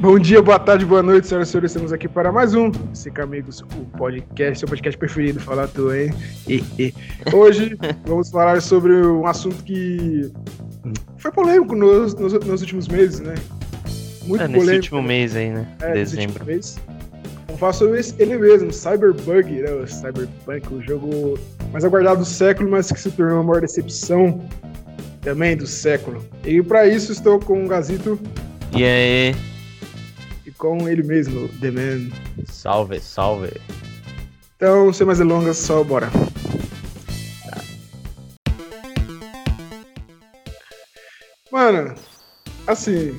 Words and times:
Bom 0.00 0.16
dia, 0.16 0.40
boa 0.40 0.60
tarde, 0.60 0.86
boa 0.86 1.02
noite, 1.02 1.26
senhoras 1.26 1.48
e 1.48 1.50
senhores. 1.50 1.72
Estamos 1.72 1.92
aqui 1.92 2.06
para 2.06 2.30
mais 2.30 2.54
um 2.54 2.70
Cinco 2.94 3.20
Amigos, 3.20 3.62
o 3.62 3.84
podcast, 3.96 4.60
seu 4.60 4.68
podcast 4.68 4.96
preferido, 4.96 5.40
falar 5.40 5.66
tu, 5.66 5.92
hein? 5.92 6.14
Hoje 7.34 7.76
vamos 8.06 8.30
falar 8.30 8.62
sobre 8.62 8.94
um 8.94 9.26
assunto 9.26 9.60
que 9.64 10.30
foi 11.16 11.32
polêmico 11.32 11.74
nos, 11.74 12.14
nos, 12.14 12.32
nos 12.32 12.60
últimos 12.60 12.86
meses, 12.86 13.18
né? 13.18 13.34
Muito 14.24 14.44
é, 14.44 14.46
nesse 14.46 14.60
polêmico. 14.60 14.84
último 14.84 15.02
mês 15.02 15.34
aí, 15.34 15.50
né? 15.50 15.66
É, 15.80 15.94
Dezembro. 15.94 16.46
Mês. 16.46 16.78
Vamos 17.46 17.58
falar 17.58 17.72
sobre 17.72 18.00
ele 18.20 18.38
mesmo, 18.38 18.72
Cyberbug, 18.72 19.50
né? 19.50 19.72
O 19.72 19.84
Cyberpunk, 19.84 20.74
o 20.74 20.80
jogo 20.80 21.36
mais 21.72 21.84
aguardado 21.84 22.20
do 22.20 22.24
século, 22.24 22.70
mas 22.70 22.92
que 22.92 23.00
se 23.00 23.10
tornou 23.10 23.40
a 23.40 23.42
maior 23.42 23.62
decepção 23.62 24.40
também 25.22 25.56
do 25.56 25.66
século. 25.66 26.24
E 26.44 26.62
para 26.62 26.86
isso 26.86 27.10
estou 27.10 27.40
com 27.40 27.64
o 27.64 27.66
Gazito. 27.66 28.16
E 28.76 28.84
aí? 28.84 29.57
Com 30.58 30.88
ele 30.88 31.02
mesmo, 31.02 31.48
The 31.60 31.70
Man. 31.70 32.10
Salve, 32.44 33.00
salve. 33.00 33.52
Então, 34.56 34.92
sem 34.92 35.06
mais 35.06 35.18
delongas, 35.18 35.56
só 35.56 35.82
bora. 35.84 36.10
Mano, 41.50 41.94
assim. 42.66 43.18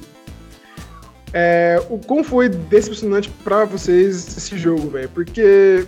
É, 1.32 1.82
o 1.90 1.98
como 2.00 2.24
foi 2.24 2.50
decepcionante 2.50 3.30
para 3.44 3.64
vocês 3.64 4.36
esse 4.36 4.58
jogo, 4.58 4.90
velho? 4.90 5.10
Porque, 5.10 5.88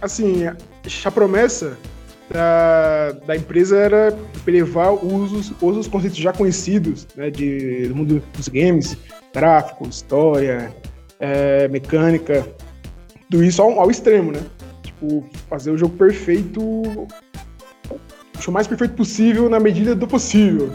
assim, 0.00 0.44
a 0.46 1.10
promessa 1.10 1.76
da, 2.30 3.12
da 3.26 3.36
empresa 3.36 3.76
era 3.76 4.18
levar 4.46 4.92
os, 4.92 5.52
os 5.60 5.88
conceitos 5.88 6.18
já 6.18 6.32
conhecidos 6.32 7.06
né, 7.16 7.30
de, 7.30 7.88
do 7.88 7.96
mundo 7.96 8.22
dos 8.36 8.48
games, 8.48 8.96
gráfico, 9.34 9.86
história, 9.88 10.74
é, 11.20 11.68
mecânica, 11.68 12.46
tudo 13.30 13.44
isso 13.44 13.62
ao, 13.62 13.80
ao, 13.80 13.90
extremo, 13.90 14.32
né? 14.32 14.40
Tipo, 14.82 15.24
fazer 15.48 15.70
o 15.70 15.78
jogo 15.78 15.96
perfeito, 15.96 16.60
o 16.60 17.06
mais 18.50 18.66
perfeito 18.66 18.94
possível 18.94 19.48
na 19.48 19.58
medida 19.58 19.94
do 19.94 20.06
possível, 20.06 20.72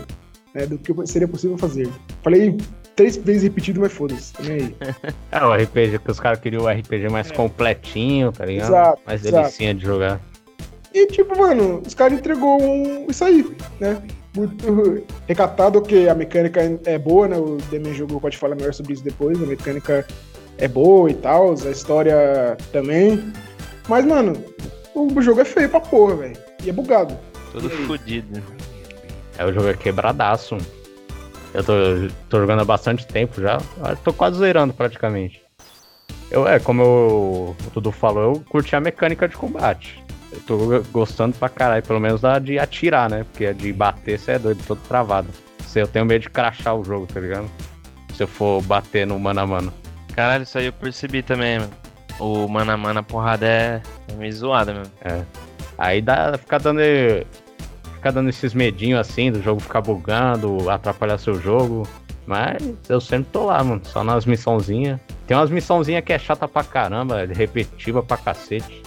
né? 0.53 0.65
Do 0.65 0.77
que 0.77 0.93
seria 1.07 1.27
possível 1.27 1.57
fazer. 1.57 1.89
Falei 2.23 2.57
três 2.95 3.17
vezes 3.17 3.43
repetido, 3.43 3.79
mas 3.79 3.91
foda-se, 3.91 4.33
também 4.33 4.57
aí. 4.57 4.75
é 5.31 5.43
o 5.43 5.53
RPG, 5.53 5.99
que 5.99 6.11
os 6.11 6.19
caras 6.19 6.39
queriam 6.39 6.63
o 6.63 6.69
RPG 6.69 7.09
mais 7.09 7.31
é. 7.31 7.33
completinho, 7.33 8.31
tá 8.31 8.45
ligado? 8.45 8.67
Exato, 8.67 9.01
mais 9.05 9.21
delicinha 9.21 9.73
de 9.73 9.85
jogar. 9.85 10.19
E 10.93 11.07
tipo, 11.07 11.37
mano, 11.37 11.81
os 11.85 11.93
caras 11.93 12.19
entregou 12.19 12.61
um... 12.61 13.05
isso 13.09 13.23
aí, 13.23 13.49
né? 13.79 14.01
muito 14.35 15.03
recatado, 15.27 15.81
que 15.81 16.07
a 16.07 16.15
mecânica 16.15 16.61
é 16.85 16.97
boa, 16.97 17.27
né? 17.27 17.37
O 17.37 17.57
Demian 17.69 17.93
jogou, 17.93 18.19
pode 18.19 18.37
falar 18.37 18.55
melhor 18.55 18.73
sobre 18.73 18.93
isso 18.93 19.03
depois. 19.03 19.41
A 19.41 19.45
mecânica 19.45 20.05
é 20.57 20.67
boa 20.67 21.09
e 21.09 21.13
tal, 21.13 21.51
a 21.51 21.69
história 21.69 22.57
também. 22.71 23.31
Mas, 23.87 24.05
mano, 24.05 24.33
o 24.93 25.21
jogo 25.21 25.41
é 25.41 25.45
feio 25.45 25.69
pra 25.69 25.79
porra, 25.79 26.15
velho. 26.15 26.37
E 26.63 26.69
é 26.69 26.73
bugado. 26.73 27.17
Tudo 27.51 27.69
fodido. 27.69 28.41
É, 29.37 29.45
o 29.45 29.53
jogo 29.53 29.67
é 29.67 29.73
quebradaço. 29.73 30.57
Eu 31.53 31.63
tô, 31.63 31.73
tô 32.29 32.39
jogando 32.39 32.61
há 32.61 32.65
bastante 32.65 33.05
tempo 33.05 33.41
já. 33.41 33.59
Eu 33.87 33.95
tô 33.97 34.13
quase 34.13 34.37
zerando 34.37 34.73
praticamente. 34.73 35.41
Eu, 36.29 36.47
é, 36.47 36.59
como 36.59 36.81
eu, 36.81 37.55
o 37.67 37.69
Dudu 37.73 37.91
falou, 37.91 38.35
eu 38.35 38.43
curti 38.49 38.75
a 38.75 38.79
mecânica 38.79 39.27
de 39.27 39.35
combate. 39.35 40.01
Eu 40.31 40.39
tô 40.47 40.57
gostando 40.91 41.35
pra 41.37 41.49
caralho, 41.49 41.83
pelo 41.83 41.99
menos 41.99 42.21
da 42.21 42.39
de 42.39 42.57
atirar, 42.57 43.09
né? 43.09 43.25
Porque 43.25 43.47
a 43.47 43.53
de 43.53 43.73
bater, 43.73 44.17
você 44.17 44.31
é 44.31 44.39
doido, 44.39 44.63
todo 44.65 44.79
travado. 44.87 45.27
Se 45.67 45.79
eu 45.79 45.87
tenho 45.87 46.05
medo 46.05 46.21
de 46.21 46.29
crachar 46.29 46.75
o 46.75 46.85
jogo, 46.85 47.05
tá 47.05 47.19
ligado? 47.19 47.49
Se 48.15 48.23
eu 48.23 48.27
for 48.27 48.61
bater 48.61 49.05
no 49.05 49.19
mano 49.19 49.41
a 49.41 49.47
mano. 49.47 49.73
Caralho, 50.13 50.43
isso 50.43 50.57
aí 50.57 50.65
eu 50.65 50.73
percebi 50.73 51.21
também, 51.21 51.59
mano. 51.59 51.71
O 52.19 52.47
mano 52.47 52.71
a 52.71 52.77
mano, 52.77 52.99
a 52.99 53.03
porrada 53.03 53.45
é, 53.45 53.81
é 54.07 54.13
meio 54.13 54.33
zoada 54.33 54.73
mesmo. 54.73 54.93
É. 55.03 55.23
Aí 55.77 56.01
dá, 56.01 56.37
ficar 56.37 56.59
dando. 56.59 56.79
Ficar 57.95 58.11
dando 58.11 58.29
esses 58.29 58.53
medinhos 58.53 58.99
assim, 58.99 59.31
do 59.31 59.41
jogo 59.41 59.61
ficar 59.61 59.81
bugando, 59.81 60.69
atrapalhar 60.69 61.17
seu 61.17 61.39
jogo. 61.39 61.87
Mas 62.25 62.61
eu 62.87 63.01
sempre 63.01 63.27
tô 63.31 63.45
lá, 63.45 63.63
mano. 63.63 63.81
Só 63.83 64.03
nas 64.03 64.25
missãozinhas. 64.25 64.99
Tem 65.27 65.35
umas 65.35 65.49
missãozinhas 65.49 66.03
que 66.03 66.13
é 66.13 66.19
chata 66.19 66.47
pra 66.47 66.63
caramba, 66.63 67.25
repetitiva 67.25 68.03
pra 68.03 68.17
cacete. 68.17 68.81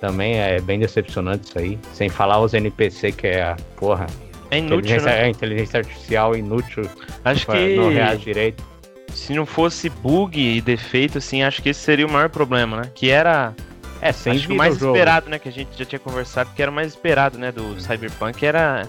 Também 0.00 0.38
é 0.38 0.60
bem 0.60 0.78
decepcionante 0.78 1.48
isso 1.48 1.58
aí. 1.58 1.78
Sem 1.92 2.08
falar 2.08 2.40
os 2.40 2.54
NPC, 2.54 3.12
que 3.12 3.26
é 3.26 3.42
a 3.42 3.56
porra. 3.76 4.06
É 4.50 4.58
inútil. 4.58 4.78
Inteligência, 4.78 5.10
né? 5.10 5.26
É, 5.26 5.28
inteligência 5.28 5.78
artificial 5.78 6.36
inútil. 6.36 6.88
Acho 7.24 7.46
que. 7.46 7.76
Não 7.76 7.90
reage 7.90 8.24
direito. 8.24 8.69
Se 9.14 9.34
não 9.34 9.46
fosse 9.46 9.88
bug 9.88 10.38
e 10.40 10.60
defeito, 10.60 11.18
assim, 11.18 11.42
acho 11.42 11.62
que 11.62 11.70
esse 11.70 11.80
seria 11.80 12.06
o 12.06 12.10
maior 12.10 12.28
problema, 12.28 12.76
né? 12.78 12.90
Que 12.94 13.10
era. 13.10 13.54
É, 14.00 14.12
sem 14.12 14.32
acho 14.32 14.46
que 14.46 14.52
o 14.52 14.56
mais 14.56 14.76
esperado, 14.76 15.28
né? 15.28 15.38
Que 15.38 15.48
a 15.48 15.52
gente 15.52 15.76
já 15.76 15.84
tinha 15.84 15.98
conversado, 15.98 16.50
que 16.54 16.62
era 16.62 16.70
o 16.70 16.74
mais 16.74 16.88
esperado, 16.88 17.38
né? 17.38 17.52
Do 17.52 17.80
Cyberpunk, 17.80 18.44
era 18.44 18.88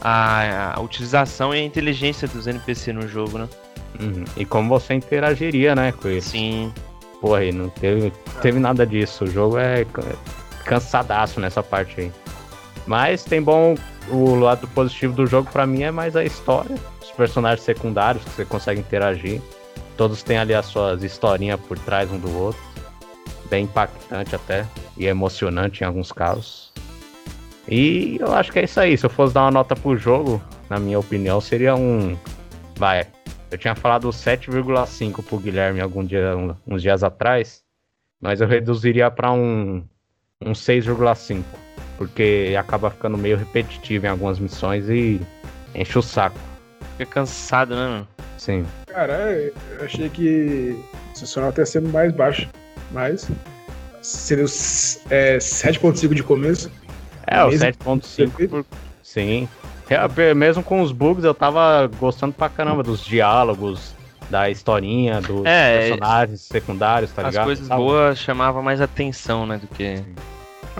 a, 0.00 0.76
a 0.76 0.80
utilização 0.80 1.54
e 1.54 1.58
a 1.58 1.62
inteligência 1.62 2.26
dos 2.26 2.46
NPC 2.46 2.92
no 2.92 3.06
jogo, 3.06 3.38
né? 3.38 3.48
Uhum. 4.00 4.24
E 4.36 4.44
como 4.44 4.68
você 4.68 4.94
interagiria, 4.94 5.74
né, 5.74 5.92
com 5.92 6.08
isso. 6.08 6.30
Sim. 6.30 6.72
Porra, 7.20 7.38
aí 7.38 7.52
não 7.52 7.68
teve, 7.68 8.12
teve 8.40 8.58
nada 8.58 8.86
disso. 8.86 9.24
O 9.24 9.26
jogo 9.26 9.58
é 9.58 9.84
cansadaço 10.64 11.40
nessa 11.40 11.62
parte 11.62 12.00
aí. 12.00 12.12
Mas 12.86 13.24
tem 13.24 13.42
bom. 13.42 13.74
O 14.08 14.36
lado 14.36 14.66
positivo 14.68 15.14
do 15.14 15.26
jogo 15.26 15.50
para 15.50 15.66
mim 15.66 15.82
é 15.82 15.90
mais 15.90 16.16
a 16.16 16.24
história, 16.24 16.76
personagens 17.18 17.64
secundários 17.64 18.22
que 18.24 18.30
você 18.30 18.44
consegue 18.44 18.80
interagir. 18.80 19.42
Todos 19.96 20.22
têm 20.22 20.38
ali 20.38 20.54
as 20.54 20.66
suas 20.66 21.02
historinhas 21.02 21.60
por 21.60 21.76
trás 21.80 22.10
um 22.10 22.18
do 22.18 22.34
outro. 22.38 22.62
Bem 23.50 23.64
impactante 23.64 24.34
até. 24.34 24.64
E 24.96 25.06
emocionante 25.06 25.82
em 25.82 25.86
alguns 25.86 26.12
casos. 26.12 26.72
E 27.68 28.16
eu 28.20 28.32
acho 28.32 28.50
que 28.52 28.60
é 28.60 28.64
isso 28.64 28.80
aí. 28.80 28.96
Se 28.96 29.04
eu 29.04 29.10
fosse 29.10 29.34
dar 29.34 29.42
uma 29.42 29.50
nota 29.50 29.76
pro 29.76 29.96
jogo, 29.96 30.42
na 30.70 30.78
minha 30.78 30.98
opinião, 30.98 31.40
seria 31.40 31.74
um. 31.74 32.16
Vai, 32.76 33.06
eu 33.50 33.58
tinha 33.58 33.74
falado 33.74 34.08
7,5 34.08 35.22
pro 35.24 35.38
Guilherme 35.38 35.80
algum 35.80 36.04
dia, 36.04 36.34
uns 36.66 36.82
dias 36.82 37.02
atrás, 37.02 37.62
mas 38.20 38.40
eu 38.40 38.46
reduziria 38.46 39.10
para 39.10 39.32
um, 39.32 39.82
um 40.40 40.52
6,5, 40.52 41.42
porque 41.96 42.54
acaba 42.58 42.90
ficando 42.90 43.18
meio 43.18 43.36
repetitivo 43.36 44.06
em 44.06 44.08
algumas 44.08 44.38
missões 44.38 44.88
e 44.88 45.20
enche 45.74 45.98
o 45.98 46.02
saco. 46.02 46.38
Fica 46.98 47.06
cansado, 47.06 47.76
né, 47.76 47.86
mano? 47.86 48.08
Sim. 48.36 48.66
Cara, 48.88 49.32
eu 49.32 49.84
achei 49.84 50.08
que 50.08 50.76
o 51.12 51.16
sensacional 51.16 51.50
até 51.50 51.64
sendo 51.64 51.88
mais 51.90 52.12
baixo, 52.12 52.48
mas 52.90 53.30
seria 54.02 54.44
é, 55.08 55.38
7,5 55.38 56.12
de 56.12 56.24
começo. 56.24 56.70
É, 57.24 57.44
o 57.44 57.50
7,5 57.50 58.48
por... 58.48 58.66
Sim, 59.02 59.48
é, 59.88 60.34
mesmo 60.34 60.62
com 60.62 60.82
os 60.82 60.90
bugs, 60.90 61.24
eu 61.24 61.32
tava 61.32 61.88
gostando 62.00 62.32
pra 62.32 62.48
caramba 62.48 62.82
dos 62.82 63.04
diálogos, 63.04 63.94
da 64.28 64.50
historinha, 64.50 65.20
dos 65.20 65.44
é, 65.46 65.78
personagens 65.78 66.40
secundários, 66.40 67.12
tá 67.12 67.22
as 67.22 67.28
ligado? 67.28 67.50
As 67.50 67.58
coisas 67.58 67.68
boas 67.68 68.18
chamavam 68.18 68.62
mais 68.62 68.80
atenção, 68.80 69.46
né, 69.46 69.58
do 69.58 69.68
que... 69.68 70.02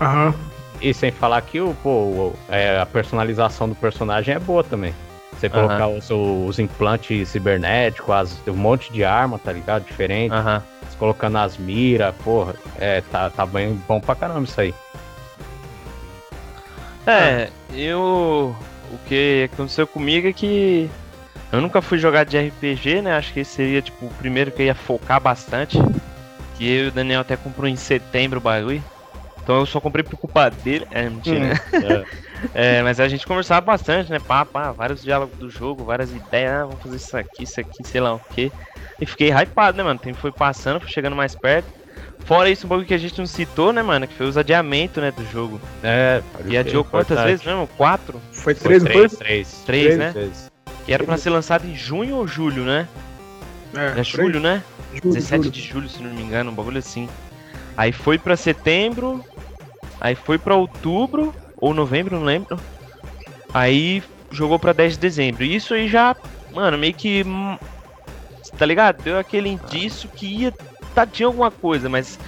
Aham. 0.00 0.26
Uhum. 0.26 0.34
E 0.80 0.94
sem 0.94 1.10
falar 1.10 1.40
que 1.42 1.60
o, 1.60 1.74
pô, 1.82 2.32
é, 2.48 2.80
a 2.80 2.86
personalização 2.86 3.68
do 3.68 3.74
personagem 3.74 4.34
é 4.34 4.38
boa 4.38 4.62
também. 4.62 4.94
Você 5.38 5.49
colocar 5.49 5.87
uhum. 5.87 6.47
os, 6.47 6.59
implantes 6.59 7.28
cibernéticos, 7.28 8.10
as, 8.10 8.43
um 8.49 8.54
monte 8.54 8.93
de 8.93 9.04
arma, 9.04 9.38
tá 9.38 9.53
ligado? 9.53 9.84
Diferente. 9.84 10.32
Uhum. 10.32 10.60
Colocando 10.99 11.38
as 11.38 11.56
miras, 11.56 12.12
porra. 12.25 12.56
É, 12.76 13.03
tá, 13.03 13.31
tá 13.31 13.47
bem 13.47 13.81
bom 13.87 14.00
pra 14.00 14.16
caramba 14.16 14.43
isso 14.43 14.60
aí. 14.60 14.75
É, 17.06 17.48
eu 17.72 18.54
o 18.91 18.98
que 19.07 19.48
aconteceu 19.53 19.86
comigo 19.86 20.28
é 20.28 20.33
que 20.33 20.91
eu 21.53 21.60
nunca 21.60 21.80
fui 21.80 21.98
jogar 21.98 22.24
de 22.24 22.39
RPG, 22.39 23.03
né? 23.03 23.16
Acho 23.16 23.33
que 23.33 23.41
esse 23.41 23.53
seria 23.53 23.80
tipo 23.80 24.07
o 24.07 24.10
primeiro 24.10 24.51
que 24.51 24.62
eu 24.62 24.66
ia 24.66 24.74
focar 24.74 25.21
bastante. 25.21 25.78
Que 26.57 26.68
eu 26.68 26.84
e 26.86 26.89
o 26.89 26.92
Daniel 26.92 27.21
até 27.21 27.36
comprou 27.36 27.68
em 27.68 27.77
setembro 27.77 28.39
o 28.39 28.42
bagulho. 28.42 28.83
Então 29.42 29.60
eu 29.60 29.66
só 29.66 29.80
comprei 29.80 30.03
por 30.03 30.18
culpa 30.18 30.51
dele. 30.51 30.86
É, 30.91 31.09
mentira, 31.09 31.39
né? 31.39 31.54
é, 31.72 32.04
mas 32.84 33.00
a 33.00 33.08
gente 33.08 33.26
conversava 33.26 33.60
bastante, 33.60 34.10
né? 34.10 34.18
Pá, 34.18 34.44
pá, 34.44 34.72
vários 34.72 35.02
diálogos 35.02 35.36
do 35.38 35.50
jogo, 35.50 35.84
várias 35.84 36.10
ideias. 36.10 36.52
Ah, 36.52 36.64
vamos 36.64 36.82
fazer 36.82 36.96
isso 36.96 37.16
aqui, 37.16 37.42
isso 37.44 37.60
aqui, 37.60 37.86
sei 37.86 38.00
lá 38.00 38.14
o 38.14 38.20
quê. 38.34 38.50
E 39.00 39.06
fiquei 39.06 39.30
hypado, 39.30 39.76
né, 39.76 39.82
mano? 39.82 39.98
O 39.98 40.02
tempo 40.02 40.18
foi 40.18 40.32
passando, 40.32 40.80
foi 40.80 40.90
chegando 40.90 41.16
mais 41.16 41.34
perto. 41.34 41.66
Fora 42.20 42.50
isso, 42.50 42.66
um 42.66 42.68
bagulho 42.68 42.86
que 42.86 42.94
a 42.94 42.98
gente 42.98 43.18
não 43.18 43.26
citou, 43.26 43.72
né, 43.72 43.82
mano? 43.82 44.06
Que 44.06 44.14
foi 44.14 44.26
os 44.26 44.36
adiamentos, 44.36 45.02
né, 45.02 45.10
do 45.10 45.24
jogo. 45.30 45.60
É, 45.82 46.22
E 46.46 46.56
adiou 46.56 46.84
quantas 46.84 47.22
vezes 47.24 47.44
mesmo? 47.44 47.66
Quatro? 47.76 48.20
Foi 48.32 48.54
três, 48.54 48.82
foi 48.82 48.92
três, 48.92 49.12
três, 49.16 49.62
três, 49.64 49.98
né? 49.98 50.12
Três. 50.12 50.50
Que 50.84 50.92
era 50.92 51.04
pra 51.04 51.16
ser 51.16 51.30
lançado 51.30 51.66
em 51.66 51.74
junho 51.74 52.16
ou 52.16 52.26
julho, 52.26 52.64
né? 52.64 52.88
É, 53.74 54.00
é 54.00 54.04
julho, 54.04 54.40
né? 54.40 54.62
Julho, 54.94 55.14
17 55.14 55.42
julho. 55.42 55.50
de 55.50 55.60
julho, 55.60 55.88
se 55.88 56.02
não 56.02 56.10
me 56.12 56.22
engano, 56.22 56.50
um 56.50 56.54
bagulho 56.54 56.78
assim. 56.78 57.08
Aí 57.76 57.92
foi 57.92 58.18
pra 58.18 58.36
setembro, 58.36 59.24
aí 60.00 60.14
foi 60.14 60.38
pra 60.38 60.54
outubro, 60.54 61.34
ou 61.60 61.75
novembro, 61.75 62.16
não 62.19 62.25
lembro. 62.25 62.59
Aí 63.53 64.03
jogou 64.31 64.59
pra 64.59 64.72
10 64.72 64.95
de 64.95 65.01
dezembro. 65.01 65.45
E 65.45 65.55
isso 65.55 65.75
aí 65.75 65.89
já, 65.89 66.15
mano, 66.53 66.77
meio 66.78 66.95
que 66.95 67.25
tá 68.57 68.65
ligado? 68.66 69.03
Deu 69.03 69.19
aquele 69.19 69.49
indício 69.49 70.09
que 70.09 70.27
ia 70.27 70.53
tá, 70.95 71.07
tinha 71.07 71.27
alguma 71.27 71.51
coisa, 71.51 71.89
mas 71.89 72.19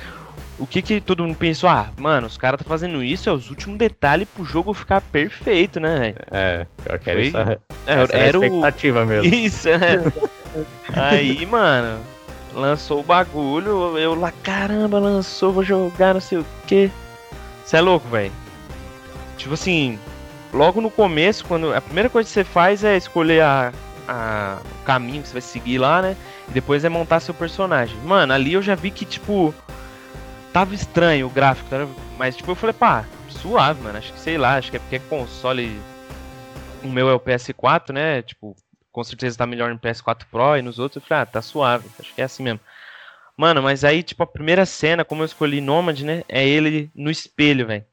o 0.58 0.66
que 0.66 0.82
que 0.82 1.00
todo 1.00 1.24
mundo 1.24 1.36
pensou? 1.36 1.68
Ah, 1.68 1.88
mano, 1.96 2.26
os 2.26 2.36
caras 2.36 2.58
tá 2.60 2.64
fazendo 2.68 3.02
isso, 3.02 3.28
é 3.28 3.32
os 3.32 3.48
últimos 3.50 3.78
detalhes 3.78 4.28
pro 4.28 4.44
jogo 4.44 4.74
ficar 4.74 5.00
perfeito, 5.00 5.80
né, 5.80 5.98
velho? 5.98 6.16
É, 6.30 6.66
pior 6.84 6.98
que 6.98 7.10
era 7.10 7.18
Foi- 7.18 7.28
isso. 7.28 7.36
É, 7.38 7.58
Essa 7.86 8.16
era 8.16 8.26
era 8.28 8.36
a 8.36 8.40
o. 8.40 8.44
expectativa 8.44 9.06
mesmo. 9.06 9.34
Isso, 9.34 9.68
é. 9.68 9.78
Aí, 10.94 11.46
mano, 11.46 12.00
lançou 12.54 13.00
o 13.00 13.04
bagulho, 13.04 13.96
eu 13.98 14.14
lá, 14.14 14.32
caramba, 14.42 14.98
lançou, 14.98 15.52
vou 15.52 15.64
jogar, 15.64 16.14
não 16.14 16.20
sei 16.20 16.38
o 16.38 16.46
que. 16.66 16.90
Você 17.64 17.76
é 17.76 17.80
louco, 17.80 18.08
velho. 18.08 18.32
Tipo 19.40 19.54
assim, 19.54 19.98
logo 20.52 20.80
no 20.80 20.90
começo, 20.90 21.44
quando 21.44 21.72
a 21.74 21.80
primeira 21.80 22.10
coisa 22.10 22.26
que 22.28 22.32
você 22.32 22.44
faz 22.44 22.84
é 22.84 22.96
escolher 22.96 23.42
a, 23.42 23.72
a- 24.06 24.58
o 24.82 24.84
caminho 24.84 25.22
que 25.22 25.28
você 25.28 25.32
vai 25.34 25.42
seguir 25.42 25.78
lá, 25.78 26.02
né? 26.02 26.16
E 26.48 26.52
depois 26.52 26.84
é 26.84 26.88
montar 26.88 27.20
seu 27.20 27.32
personagem. 27.34 27.96
Mano, 28.04 28.32
ali 28.32 28.52
eu 28.52 28.62
já 28.62 28.74
vi 28.74 28.90
que, 28.90 29.04
tipo, 29.04 29.54
tava 30.52 30.74
estranho 30.74 31.26
o 31.26 31.30
gráfico, 31.30 31.68
tá? 31.70 31.86
mas 32.18 32.36
tipo, 32.36 32.50
eu 32.50 32.54
falei, 32.54 32.74
pá, 32.74 33.04
suave, 33.30 33.80
mano. 33.82 33.96
Acho 33.98 34.12
que 34.12 34.20
sei 34.20 34.36
lá, 34.36 34.56
acho 34.56 34.70
que 34.70 34.76
é 34.76 34.80
porque 34.80 34.96
é 34.96 34.98
console. 34.98 35.80
O 36.82 36.88
meu 36.88 37.08
é 37.08 37.14
o 37.14 37.20
PS4, 37.20 37.92
né? 37.92 38.20
Tipo, 38.22 38.54
com 38.92 39.04
certeza 39.04 39.38
tá 39.38 39.46
melhor 39.46 39.70
no 39.70 39.78
PS4 39.78 40.24
Pro 40.30 40.56
e 40.56 40.62
nos 40.62 40.78
outros. 40.78 41.02
Eu 41.02 41.08
falei, 41.08 41.22
ah, 41.22 41.26
tá 41.26 41.40
suave, 41.40 41.88
acho 41.98 42.14
que 42.14 42.20
é 42.20 42.24
assim 42.24 42.42
mesmo. 42.42 42.60
Mano, 43.36 43.62
mas 43.62 43.84
aí, 43.84 44.02
tipo, 44.02 44.22
a 44.22 44.26
primeira 44.26 44.66
cena, 44.66 45.02
como 45.04 45.22
eu 45.22 45.26
escolhi 45.26 45.62
Nomad, 45.62 46.00
né? 46.02 46.24
É 46.28 46.46
ele 46.46 46.90
no 46.94 47.10
espelho, 47.10 47.66
velho. 47.66 47.84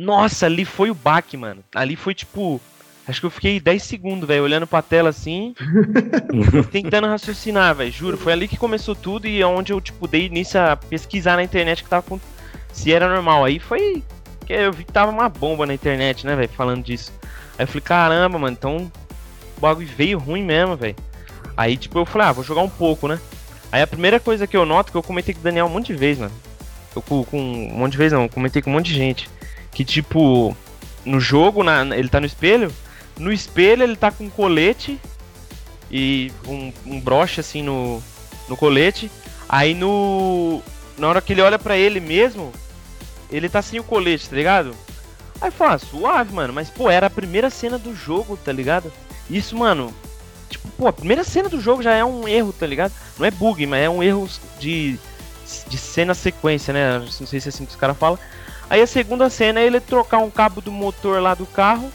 Nossa, 0.00 0.46
ali 0.46 0.64
foi 0.64 0.90
o 0.90 0.94
baque, 0.94 1.36
mano. 1.36 1.62
Ali 1.74 1.94
foi 1.94 2.14
tipo. 2.14 2.58
Acho 3.06 3.20
que 3.20 3.26
eu 3.26 3.30
fiquei 3.30 3.60
10 3.60 3.82
segundos, 3.82 4.26
velho, 4.26 4.44
olhando 4.44 4.66
pra 4.66 4.80
tela 4.80 5.10
assim, 5.10 5.54
tentando 6.70 7.06
raciocinar, 7.06 7.74
velho. 7.74 7.90
Juro, 7.90 8.16
foi 8.16 8.32
ali 8.32 8.48
que 8.48 8.56
começou 8.56 8.94
tudo 8.94 9.26
e 9.26 9.42
é 9.42 9.46
onde 9.46 9.72
eu, 9.72 9.80
tipo, 9.80 10.06
dei 10.06 10.26
início 10.26 10.60
a 10.60 10.76
pesquisar 10.76 11.36
na 11.36 11.42
internet 11.42 11.82
que 11.82 11.90
tava 11.90 12.02
com... 12.02 12.20
se 12.72 12.92
era 12.92 13.08
normal. 13.08 13.44
Aí 13.44 13.58
foi. 13.58 14.02
que 14.46 14.52
eu 14.54 14.72
vi 14.72 14.84
que 14.84 14.92
tava 14.92 15.10
uma 15.10 15.28
bomba 15.28 15.66
na 15.66 15.74
internet, 15.74 16.24
né, 16.24 16.34
velho, 16.34 16.48
falando 16.50 16.82
disso. 16.82 17.12
Aí 17.58 17.64
eu 17.64 17.66
falei, 17.66 17.82
caramba, 17.82 18.38
mano, 18.38 18.56
então 18.58 18.90
o 19.58 19.60
bagulho 19.60 19.88
veio 19.88 20.18
ruim 20.18 20.44
mesmo, 20.44 20.76
velho. 20.76 20.96
Aí, 21.56 21.76
tipo, 21.76 21.98
eu 21.98 22.06
falei, 22.06 22.28
ah, 22.28 22.32
vou 22.32 22.44
jogar 22.44 22.62
um 22.62 22.70
pouco, 22.70 23.06
né? 23.06 23.20
Aí 23.72 23.82
a 23.82 23.86
primeira 23.86 24.18
coisa 24.20 24.46
que 24.46 24.56
eu 24.56 24.64
noto, 24.64 24.92
que 24.92 24.96
eu 24.96 25.02
comentei 25.02 25.34
com 25.34 25.40
o 25.40 25.44
Daniel 25.44 25.66
um 25.66 25.70
monte 25.70 25.88
de 25.88 25.94
vezes, 25.94 26.20
mano. 26.20 26.34
Eu 26.94 27.02
com, 27.02 27.24
com 27.24 27.38
um 27.38 27.74
monte 27.74 27.92
de 27.92 27.98
vezes 27.98 28.12
não, 28.12 28.22
eu 28.22 28.28
comentei 28.28 28.62
com 28.62 28.70
um 28.70 28.74
monte 28.74 28.86
de 28.86 28.94
gente. 28.94 29.28
Que 29.72 29.84
tipo, 29.84 30.56
no 31.04 31.20
jogo, 31.20 31.62
na, 31.62 31.82
ele 31.96 32.08
tá 32.08 32.20
no 32.20 32.26
espelho. 32.26 32.72
No 33.18 33.32
espelho 33.32 33.82
ele 33.82 33.96
tá 33.96 34.10
com 34.10 34.24
um 34.24 34.30
colete 34.30 34.98
e 35.90 36.32
um, 36.46 36.72
um 36.86 37.00
broche 37.00 37.40
assim 37.40 37.62
no, 37.62 38.02
no 38.48 38.56
colete. 38.56 39.10
Aí 39.48 39.74
no. 39.74 40.62
Na 40.96 41.08
hora 41.08 41.20
que 41.20 41.32
ele 41.32 41.42
olha 41.42 41.58
pra 41.58 41.76
ele 41.76 41.98
mesmo, 41.98 42.52
ele 43.30 43.48
tá 43.48 43.62
sem 43.62 43.80
o 43.80 43.84
colete, 43.84 44.28
tá 44.28 44.36
ligado? 44.36 44.74
Aí 45.40 45.50
fala, 45.50 45.74
ah, 45.74 45.78
suave, 45.78 46.32
mano. 46.34 46.52
Mas, 46.52 46.68
pô, 46.68 46.90
era 46.90 47.06
a 47.06 47.10
primeira 47.10 47.48
cena 47.48 47.78
do 47.78 47.94
jogo, 47.94 48.36
tá 48.36 48.52
ligado? 48.52 48.92
Isso, 49.28 49.56
mano. 49.56 49.94
Tipo, 50.50 50.68
pô, 50.70 50.86
a 50.86 50.92
primeira 50.92 51.24
cena 51.24 51.48
do 51.48 51.60
jogo 51.60 51.82
já 51.82 51.94
é 51.94 52.04
um 52.04 52.28
erro, 52.28 52.52
tá 52.52 52.66
ligado? 52.66 52.92
Não 53.18 53.24
é 53.24 53.30
bug, 53.30 53.64
mas 53.66 53.84
é 53.84 53.88
um 53.88 54.02
erro 54.02 54.28
de, 54.58 54.98
de 55.68 55.78
cena 55.78 56.12
sequência, 56.12 56.74
né? 56.74 56.98
Não 56.98 57.26
sei 57.26 57.40
se 57.40 57.48
é 57.48 57.50
assim 57.50 57.64
que 57.64 57.70
os 57.70 57.78
caras 57.78 57.96
falam. 57.96 58.18
Aí 58.70 58.80
a 58.80 58.86
segunda 58.86 59.28
cena 59.28 59.58
é 59.58 59.66
ele 59.66 59.80
trocar 59.80 60.18
um 60.18 60.30
cabo 60.30 60.60
do 60.60 60.70
motor 60.70 61.20
lá 61.20 61.34
do 61.34 61.44
carro. 61.44 61.90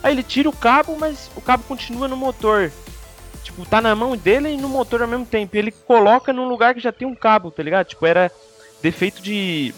Aí 0.00 0.14
ele 0.14 0.22
tira 0.22 0.48
o 0.48 0.56
cabo, 0.56 0.96
mas 0.96 1.28
o 1.34 1.40
cabo 1.40 1.64
continua 1.64 2.06
no 2.06 2.16
motor. 2.16 2.70
Tipo, 3.42 3.66
tá 3.66 3.80
na 3.80 3.92
mão 3.96 4.16
dele 4.16 4.50
e 4.50 4.56
no 4.56 4.68
motor 4.68 5.02
ao 5.02 5.08
mesmo 5.08 5.26
tempo. 5.26 5.56
E 5.56 5.58
ele 5.58 5.72
coloca 5.72 6.32
num 6.32 6.48
lugar 6.48 6.74
que 6.74 6.80
já 6.80 6.92
tem 6.92 7.08
um 7.08 7.14
cabo, 7.14 7.50
tá 7.50 7.60
ligado? 7.60 7.88
Tipo, 7.88 8.06
era 8.06 8.30
defeito 8.80 9.20
de. 9.20 9.74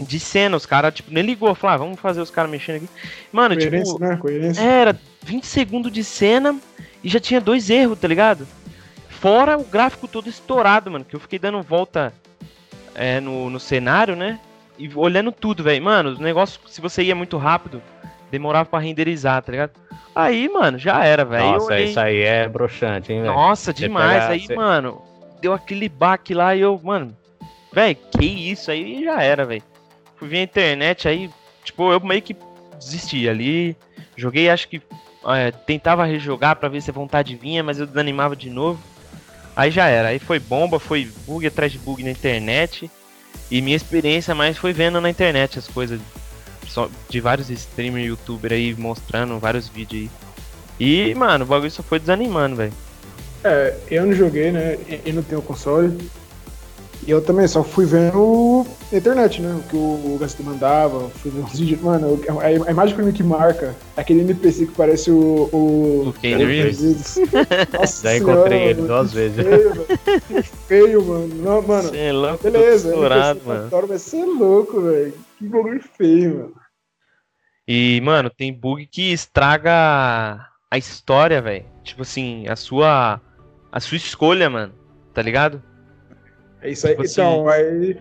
De 0.00 0.18
cena, 0.18 0.56
os 0.56 0.66
caras, 0.66 0.92
tipo, 0.92 1.12
nem 1.12 1.22
ligou, 1.22 1.54
falou, 1.54 1.74
ah, 1.74 1.76
vamos 1.76 2.00
fazer 2.00 2.20
os 2.20 2.30
caras 2.30 2.50
mexendo 2.50 2.76
aqui. 2.76 2.88
Mano, 3.30 3.54
Coerência, 3.54 3.92
tipo, 3.92 4.04
né? 4.04 4.16
Coerência. 4.16 4.60
era 4.60 5.00
20 5.22 5.46
segundos 5.46 5.92
de 5.92 6.02
cena 6.02 6.58
e 7.02 7.08
já 7.08 7.20
tinha 7.20 7.40
dois 7.40 7.70
erros, 7.70 7.96
tá 8.00 8.08
ligado? 8.08 8.44
Fora 9.08 9.56
o 9.56 9.62
gráfico 9.62 10.08
todo 10.08 10.28
estourado, 10.28 10.90
mano, 10.90 11.04
que 11.04 11.14
eu 11.14 11.20
fiquei 11.20 11.38
dando 11.38 11.62
volta 11.62 12.12
é, 12.92 13.20
no, 13.20 13.48
no 13.48 13.60
cenário, 13.60 14.16
né? 14.16 14.40
E 14.78 14.90
olhando 14.94 15.30
tudo, 15.32 15.62
velho. 15.62 15.82
Mano, 15.82 16.10
os 16.10 16.18
negócios, 16.18 16.60
se 16.72 16.80
você 16.80 17.02
ia 17.02 17.14
muito 17.14 17.36
rápido, 17.36 17.80
demorava 18.30 18.68
pra 18.68 18.78
renderizar, 18.80 19.42
tá 19.42 19.52
ligado? 19.52 19.72
Aí, 20.14 20.48
mano, 20.48 20.78
já 20.78 21.04
era, 21.04 21.24
velho. 21.24 21.52
Nossa, 21.52 21.72
olhei- 21.72 21.84
isso 21.86 22.00
aí 22.00 22.20
é 22.22 22.48
broxante, 22.48 23.12
hein, 23.12 23.22
velho? 23.22 23.34
Nossa, 23.34 23.72
demais. 23.72 24.12
pegar- 24.22 24.28
aí, 24.32 24.40
você- 24.46 24.54
mano, 24.54 25.02
deu 25.40 25.52
aquele 25.52 25.88
baque 25.88 26.34
lá 26.34 26.54
e 26.54 26.60
eu, 26.60 26.80
mano, 26.82 27.16
velho, 27.72 27.96
que 28.18 28.24
isso 28.24 28.70
aí 28.70 29.02
já 29.04 29.22
era, 29.22 29.44
velho. 29.44 29.62
Fui 30.16 30.28
ver 30.28 30.38
a 30.38 30.42
internet 30.42 31.08
aí, 31.08 31.30
tipo, 31.64 31.92
eu 31.92 32.00
meio 32.00 32.22
que 32.22 32.36
desisti 32.78 33.28
ali. 33.28 33.76
Joguei, 34.16 34.48
acho 34.48 34.68
que 34.68 34.80
é, 35.26 35.50
tentava 35.50 36.04
rejogar 36.04 36.56
pra 36.56 36.68
ver 36.68 36.80
se 36.82 36.90
a 36.90 36.94
vontade 36.94 37.34
vinha, 37.34 37.62
mas 37.62 37.78
eu 37.80 37.86
desanimava 37.86 38.36
de 38.36 38.50
novo. 38.50 38.80
Aí 39.56 39.70
já 39.70 39.86
era, 39.88 40.08
aí 40.08 40.18
foi 40.18 40.38
bomba, 40.38 40.78
foi 40.78 41.08
bug 41.26 41.46
atrás 41.46 41.72
de 41.72 41.78
bug 41.78 42.02
na 42.04 42.10
internet. 42.10 42.90
E 43.50 43.60
minha 43.60 43.76
experiência 43.76 44.34
mais 44.34 44.56
foi 44.56 44.72
vendo 44.72 45.00
na 45.00 45.10
internet 45.10 45.58
as 45.58 45.68
coisas 45.68 46.00
de 47.08 47.20
vários 47.20 47.50
streamers, 47.50 48.06
youtuber 48.06 48.52
aí 48.52 48.74
mostrando 48.74 49.38
vários 49.38 49.68
vídeos 49.68 50.10
aí. 50.78 51.10
E, 51.10 51.14
mano, 51.14 51.44
o 51.44 51.48
bagulho 51.48 51.70
só 51.70 51.82
foi 51.82 52.00
desanimando, 52.00 52.56
velho. 52.56 52.72
É, 53.44 53.76
eu 53.90 54.06
não 54.06 54.12
joguei, 54.12 54.50
né? 54.50 54.78
E 55.04 55.12
não 55.12 55.22
tenho 55.22 55.42
console. 55.42 56.10
E 57.06 57.10
eu 57.10 57.20
também 57.20 57.46
só 57.46 57.62
fui 57.62 57.84
vendo 57.84 58.66
na 58.94 58.98
internet, 58.98 59.42
né? 59.42 59.54
O 59.54 59.62
que 59.68 59.76
o, 59.76 60.16
Gastão 60.18 60.46
mandava, 60.46 61.10
ver 61.24 61.40
uns 61.40 61.58
vídeos. 61.58 61.80
Mano, 61.80 62.20
a, 62.40 62.44
a 62.68 62.70
imagem 62.70 62.94
pra 62.94 63.04
mim 63.04 63.12
que 63.12 63.22
marca 63.22 63.74
é 63.96 64.00
aquele 64.00 64.20
NPC 64.20 64.66
que 64.66 64.72
parece 64.74 65.10
o. 65.10 65.48
O, 65.52 66.08
O 66.08 66.12
Keanu 66.12 66.44
Reeves. 66.46 67.16
Nossa 67.74 68.02
Já 68.02 68.16
encontrei 68.16 68.44
senhora, 68.48 68.54
ele 68.56 68.74
mano, 68.82 68.86
duas 68.88 69.12
vezes. 69.12 69.44
Feio, 69.44 69.86
feio, 70.68 71.04
mano. 71.04 71.28
Não, 71.34 71.62
mano, 71.62 71.88
Cê 71.88 71.96
é 71.98 72.12
louco, 72.12 72.42
beleza. 72.44 72.88
estourado, 72.88 73.40
mano. 73.44 73.68
Mas 73.70 74.02
você 74.02 74.20
é 74.20 74.24
louco, 74.24 74.80
velho. 74.80 75.14
Que 75.38 75.48
bagulho 75.48 75.82
feio, 75.96 76.34
mano. 76.38 76.54
E, 77.66 78.00
mano, 78.02 78.30
tem 78.30 78.52
bug 78.52 78.86
que 78.86 79.12
estraga 79.12 80.46
a 80.70 80.78
história, 80.78 81.40
velho. 81.42 81.64
Tipo 81.82 82.02
assim, 82.02 82.46
a 82.48 82.54
sua. 82.56 83.20
A 83.72 83.80
sua 83.80 83.96
escolha, 83.96 84.48
mano. 84.48 84.72
Tá 85.12 85.20
ligado? 85.22 85.60
É 86.62 86.70
isso 86.70 86.86
aí. 86.86 86.92
Tipo 86.92 87.02
assim- 87.04 87.20
então, 87.20 87.48
aí. 87.48 87.98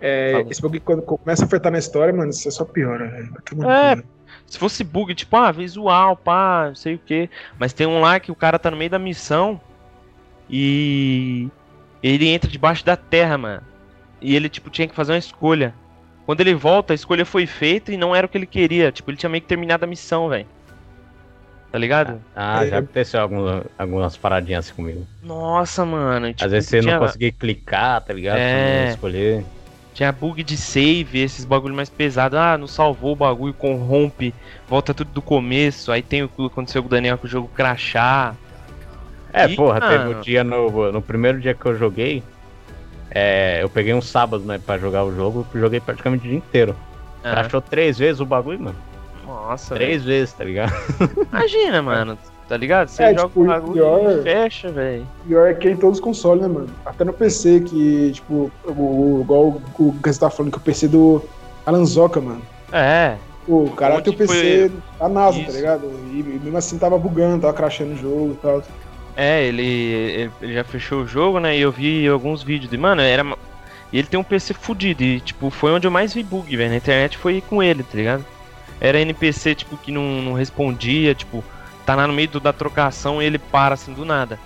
É, 0.00 0.44
esse 0.50 0.60
bagulho 0.60 0.80
quando 0.80 1.02
começa 1.02 1.44
a 1.44 1.46
afetar 1.46 1.72
na 1.72 1.78
história, 1.78 2.12
mano, 2.12 2.30
isso 2.30 2.46
é 2.46 2.50
só 2.50 2.64
piora, 2.64 3.06
velho. 3.08 3.34
É, 3.68 3.96
cu. 3.96 4.04
Se 4.46 4.58
fosse 4.58 4.84
bug, 4.84 5.14
tipo, 5.14 5.36
ah, 5.36 5.50
visual, 5.50 6.16
pá, 6.16 6.66
não 6.68 6.74
sei 6.74 6.94
o 6.96 6.98
que. 6.98 7.30
Mas 7.58 7.72
tem 7.72 7.86
um 7.86 8.00
lá 8.00 8.20
que 8.20 8.30
o 8.30 8.34
cara 8.34 8.58
tá 8.58 8.70
no 8.70 8.76
meio 8.76 8.90
da 8.90 8.98
missão 8.98 9.60
e 10.48 11.48
ele 12.02 12.28
entra 12.28 12.50
debaixo 12.50 12.84
da 12.84 12.96
terra, 12.96 13.38
mano. 13.38 13.62
E 14.20 14.34
ele, 14.36 14.48
tipo, 14.48 14.70
tinha 14.70 14.86
que 14.86 14.94
fazer 14.94 15.12
uma 15.12 15.18
escolha. 15.18 15.74
Quando 16.26 16.40
ele 16.40 16.54
volta, 16.54 16.92
a 16.92 16.94
escolha 16.94 17.24
foi 17.24 17.46
feita 17.46 17.92
e 17.92 17.96
não 17.96 18.14
era 18.14 18.26
o 18.26 18.28
que 18.30 18.38
ele 18.38 18.46
queria. 18.46 18.90
Tipo, 18.92 19.10
ele 19.10 19.16
tinha 19.18 19.28
meio 19.30 19.42
que 19.42 19.48
terminado 19.48 19.84
a 19.84 19.88
missão, 19.88 20.28
velho. 20.28 20.46
Tá 21.70 21.78
ligado? 21.78 22.20
Ah, 22.36 22.64
É. 22.64 22.68
já 22.68 22.78
aconteceu 22.78 23.20
algumas, 23.20 23.64
algumas 23.76 24.16
paradinhas 24.16 24.66
assim 24.66 24.74
comigo. 24.74 25.06
Nossa, 25.22 25.84
mano. 25.84 26.28
tipo, 26.32 26.44
Às 26.44 26.52
vezes 26.52 26.68
você 26.70 26.80
tinha, 26.80 26.98
não 26.98 27.06
conseguia 27.06 27.32
clicar, 27.32 28.00
tá 28.02 28.12
ligado? 28.14 28.38
É. 28.38 28.90
Escolher. 28.90 29.44
Tinha 29.94 30.10
bug 30.12 30.42
de 30.42 30.56
save, 30.56 31.20
esses 31.20 31.44
bagulho 31.44 31.74
mais 31.74 31.88
pesado. 31.88 32.36
Ah, 32.36 32.58
não 32.58 32.66
salvou 32.66 33.12
o 33.12 33.16
bagulho, 33.16 33.54
corrompe, 33.54 34.34
volta 34.68 34.92
tudo 34.92 35.10
do 35.12 35.22
começo. 35.22 35.90
Aí 35.92 36.02
tem 36.02 36.22
o 36.24 36.28
que 36.28 36.44
aconteceu 36.46 36.82
com 36.82 36.88
o 36.88 36.90
Daniel 36.90 37.16
com 37.16 37.26
o 37.26 37.30
jogo 37.30 37.48
crachar. 37.54 38.34
É, 39.32 39.46
E, 39.46 39.56
porra, 39.56 39.80
teve 39.80 40.04
mano? 40.04 40.18
o 40.18 40.22
dia 40.22 40.44
no, 40.44 40.92
no 40.92 41.00
primeiro 41.00 41.40
dia 41.40 41.54
que 41.54 41.64
eu 41.66 41.76
joguei. 41.76 42.22
é, 43.10 43.60
eu 43.62 43.68
peguei 43.70 43.94
um 43.94 44.02
sábado, 44.02 44.44
né, 44.44 44.58
pra 44.58 44.76
jogar 44.78 45.04
o 45.04 45.14
jogo, 45.14 45.46
joguei 45.54 45.80
praticamente 45.80 46.26
o 46.26 46.28
dia 46.28 46.38
inteiro. 46.38 46.76
Ah, 47.22 47.30
Crashou 47.30 47.60
três 47.60 47.96
vezes 47.98 48.20
o 48.20 48.26
bagulho, 48.26 48.60
mano. 48.60 48.76
Nossa, 49.26 49.74
Três 49.74 50.04
vezes, 50.04 50.32
tá 50.34 50.44
ligado? 50.44 50.72
Imagina, 51.32 51.82
mano. 51.82 52.18
Tá 52.46 52.56
ligado? 52.58 52.88
Você 52.88 53.02
É, 53.02 53.14
joga 53.14 53.28
tipo, 53.28 53.42
o 53.42 53.46
bagulho 53.46 53.72
pior- 53.72 54.18
e 54.18 54.22
fecha, 54.22 54.70
velho. 54.70 55.06
Pior 55.26 55.48
é 55.48 55.54
que 55.54 55.66
é 55.68 55.70
em 55.70 55.76
todos 55.76 55.98
os 55.98 56.04
consoles, 56.04 56.42
né, 56.42 56.48
mano? 56.48 56.66
Até 56.84 57.02
no 57.02 57.12
PC, 57.12 57.60
que, 57.60 58.12
tipo, 58.12 58.52
o, 58.66 58.70
o- 58.70 59.20
igual 59.22 59.60
o, 59.78 59.94
você 60.04 60.20
tá 60.20 60.28
falando, 60.28 60.52
que 60.52 60.58
o 60.58 60.60
PC 60.60 60.86
do 60.88 61.22
Alan 61.64 61.84
Zoka, 61.86 62.20
mano. 62.20 62.42
É. 62.70 63.16
Pô, 63.46 63.64
o 63.64 63.70
cara 63.70 64.00
tem 64.02 64.12
o 64.12 64.16
PC 64.16 64.70
da 65.00 65.08
NASA, 65.08 65.38
Isso. 65.38 65.46
tá 65.46 65.52
ligado? 65.52 65.86
E, 66.12 66.18
e 66.20 66.40
mesmo 66.42 66.56
assim 66.58 66.76
tava 66.78 66.98
bugando, 66.98 67.40
tava 67.40 67.52
crashando 67.54 67.92
o 67.94 67.96
jogo 67.96 68.32
e 68.32 68.36
tal. 68.42 68.62
É, 69.16 69.44
ele, 69.44 70.30
ele 70.42 70.52
já 70.54 70.64
fechou 70.64 71.02
o 71.02 71.06
jogo, 71.06 71.38
né? 71.40 71.56
E 71.56 71.60
eu 71.62 71.70
vi 71.72 72.06
alguns 72.08 72.42
vídeos 72.42 72.70
de. 72.70 72.76
Mano, 72.76 73.00
era. 73.00 73.24
E 73.92 73.98
ele 73.98 74.08
tem 74.08 74.18
um 74.20 74.24
PC 74.24 74.52
fudido. 74.54 75.02
E, 75.02 75.20
tipo, 75.20 75.48
foi 75.50 75.70
onde 75.72 75.86
eu 75.86 75.90
mais 75.90 76.12
vi 76.12 76.22
bug, 76.22 76.54
velho. 76.56 76.70
Na 76.70 76.76
internet 76.76 77.16
foi 77.16 77.40
com 77.40 77.62
ele, 77.62 77.82
tá 77.82 77.96
ligado? 77.96 78.24
Era 78.80 79.00
NPC, 79.00 79.54
tipo, 79.54 79.76
que 79.76 79.90
não, 79.92 80.02
não 80.22 80.32
respondia, 80.34 81.14
tipo, 81.14 81.42
tá 81.86 81.94
lá 81.94 82.06
no 82.06 82.12
meio 82.12 82.28
do- 82.28 82.40
da 82.40 82.52
trocação 82.52 83.22
e 83.22 83.24
ele 83.24 83.38
para 83.38 83.74
assim 83.74 83.92
do 83.92 84.04
nada. 84.04 84.38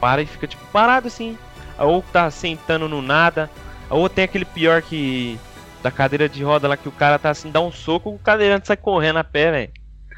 para 0.00 0.20
e 0.20 0.26
fica 0.26 0.46
tipo 0.48 0.64
parado 0.72 1.06
assim. 1.06 1.38
Ou 1.78 2.02
tá 2.02 2.28
sentando 2.30 2.88
no 2.88 3.00
nada. 3.00 3.48
Ou 3.88 4.08
tem 4.08 4.24
aquele 4.24 4.44
pior 4.44 4.82
que. 4.82 5.38
Da 5.82 5.90
cadeira 5.92 6.28
de 6.28 6.42
roda 6.44 6.66
lá 6.68 6.76
que 6.76 6.88
o 6.88 6.92
cara 6.92 7.18
tá 7.18 7.30
assim, 7.30 7.50
dá 7.50 7.60
um 7.60 7.70
soco, 7.72 8.10
o 8.10 8.18
cadeirante 8.18 8.66
sai 8.68 8.76
correndo 8.76 9.18
a 9.18 9.24
pé, 9.24 9.50
velho. 9.50 9.70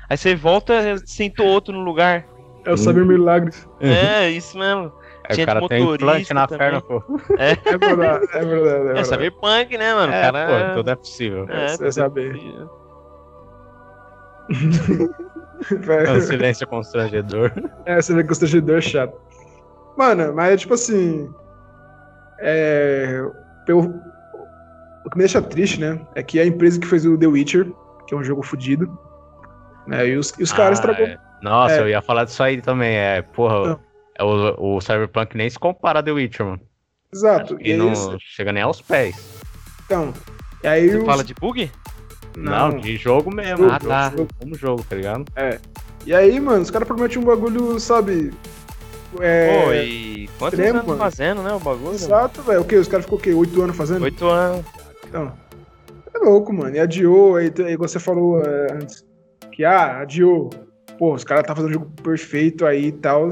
Aí 0.09 0.17
você 0.17 0.35
volta, 0.35 0.99
sentou 1.07 1.47
outro 1.47 1.73
no 1.75 1.83
lugar. 1.83 2.27
É 2.67 2.73
o 2.73 2.77
Saber 2.79 3.05
Milagres. 3.05 3.67
É, 3.81 4.29
isso 4.31 4.59
mesmo. 4.59 4.93
Aí 5.27 5.35
Tinha 5.35 5.45
o 5.45 5.47
cara 5.47 5.61
de 5.61 5.69
tem 5.69 5.79
implante 5.83 6.03
motorista 6.03 6.35
na 6.35 6.47
também. 6.47 6.59
perna, 6.59 6.81
pô. 6.83 7.03
É, 7.39 7.51
É 7.53 7.79
verdade, 7.79 8.27
é 8.33 8.45
verdade. 8.45 8.67
É, 8.69 8.81
é 8.81 8.85
verdade. 8.85 9.09
cyberpunk, 9.09 9.79
né, 9.79 9.95
mano? 9.95 10.13
É, 10.13 10.21
cara. 10.23 10.47
pô, 10.71 10.75
tudo 10.77 10.91
é 10.91 10.97
possível. 10.97 11.47
É, 11.49 11.65
É, 11.65 11.91
saber. 11.93 12.33
possível. 12.33 12.71
É 14.51 16.13
um 16.13 16.21
silêncio 16.21 16.67
constrangedor. 16.67 17.53
É, 17.87 18.01
você 18.01 18.13
vê 18.15 18.21
que 18.21 18.27
o 18.27 18.29
constrangedor 18.29 18.79
é 18.79 18.81
chato. 18.81 19.15
Mano, 19.97 20.35
mas 20.35 20.61
tipo 20.61 20.75
assim. 20.75 21.31
É. 22.41 23.21
eu- 23.69 23.95
o 25.07 25.11
que 25.11 25.17
me 25.19 25.25
deixa 25.25 25.41
triste, 25.43 25.81
né? 25.81 26.01
É 26.15 26.23
que 26.23 26.41
a 26.41 26.47
empresa 26.47 26.81
que 26.81 26.87
fez 26.87 27.05
o 27.05 27.17
The 27.19 27.27
Witcher, 27.27 27.71
que 28.07 28.15
é 28.15 28.17
um 28.19 28.25
jogo 28.25 28.43
fodido, 28.43 28.99
né? 29.87 30.09
E 30.09 30.17
os, 30.17 30.33
e 30.39 30.43
os 30.43 30.51
caras 30.53 30.79
Ah, 30.79 30.81
estragou. 30.81 31.07
é. 31.07 31.19
Nossa, 31.43 31.75
É. 31.75 31.81
eu 31.81 31.89
ia 31.91 32.01
falar 32.01 32.25
disso 32.25 32.43
aí 32.43 32.61
também. 32.63 32.97
É, 32.97 33.21
porra, 33.21 33.79
é 34.19 34.25
o, 34.25 34.77
o 34.77 34.81
Cyberpunk 34.81 35.37
nem 35.37 35.49
se 35.51 35.59
compara 35.59 35.99
a 35.99 36.03
The 36.03 36.11
Witcher, 36.13 36.47
mano. 36.47 36.61
Exato. 37.13 37.57
E 37.61 37.75
não 37.75 37.89
eles- 37.89 38.09
chega 38.19 38.51
nem 38.51 38.63
aos 38.63 38.81
pés. 38.81 39.43
Então. 39.85 40.13
E 40.63 40.67
aí 40.67 40.89
Você 40.91 40.97
os- 40.99 41.05
fala 41.05 41.23
de 41.23 41.35
bug? 41.35 41.71
Não, 42.37 42.79
de 42.79 42.97
jogo 42.97 43.35
mesmo. 43.35 43.71
Ah, 43.71 43.79
tá. 43.79 44.11
jogo, 44.11 44.29
como 44.39 44.55
jogo, 44.55 44.85
tá 44.89 44.97
ligado? 44.97 45.25
E 46.07 46.15
aí, 46.15 46.39
mano, 46.39 46.63
os 46.63 46.71
caras 46.71 46.87
prometem 46.87 47.19
um 47.19 47.25
bagulho, 47.25 47.79
sabe? 47.81 48.33
É. 49.21 49.65
Pô, 49.65 49.73
e 49.73 50.29
quantos 50.39 50.59
extremo, 50.59 50.79
anos 50.79 50.89
mano. 50.89 50.99
fazendo, 50.99 51.43
né, 51.43 51.53
o 51.53 51.61
bagulho? 51.61 51.95
Exato, 51.95 52.43
velho. 52.43 52.61
O 52.61 52.65
quê? 52.65 52.77
Os 52.77 52.89
caras 52.89 53.05
ficou 53.05 53.19
o 53.19 53.23
quê? 53.23 53.33
Oito 53.33 53.63
anos 53.63 53.77
fazendo? 53.77 54.03
Oito 54.03 54.27
anos. 54.27 54.65
Então. 55.07 55.33
É 56.13 56.19
louco, 56.19 56.53
mano. 56.53 56.75
E 56.75 56.81
adiou, 56.81 57.37
aí, 57.37 57.53
aí 57.65 57.77
você 57.77 57.99
falou 57.99 58.43
é, 58.43 58.73
antes. 58.73 59.05
Que, 59.53 59.65
ah, 59.65 60.01
adiou. 60.01 60.51
Pô, 60.99 61.15
os 61.15 61.25
caras 61.25 61.45
tá 61.47 61.55
fazendo 61.55 61.71
um 61.71 61.75
jogo 61.75 61.91
perfeito 62.03 62.67
aí 62.67 62.87
e 62.87 62.93
tal. 62.93 63.31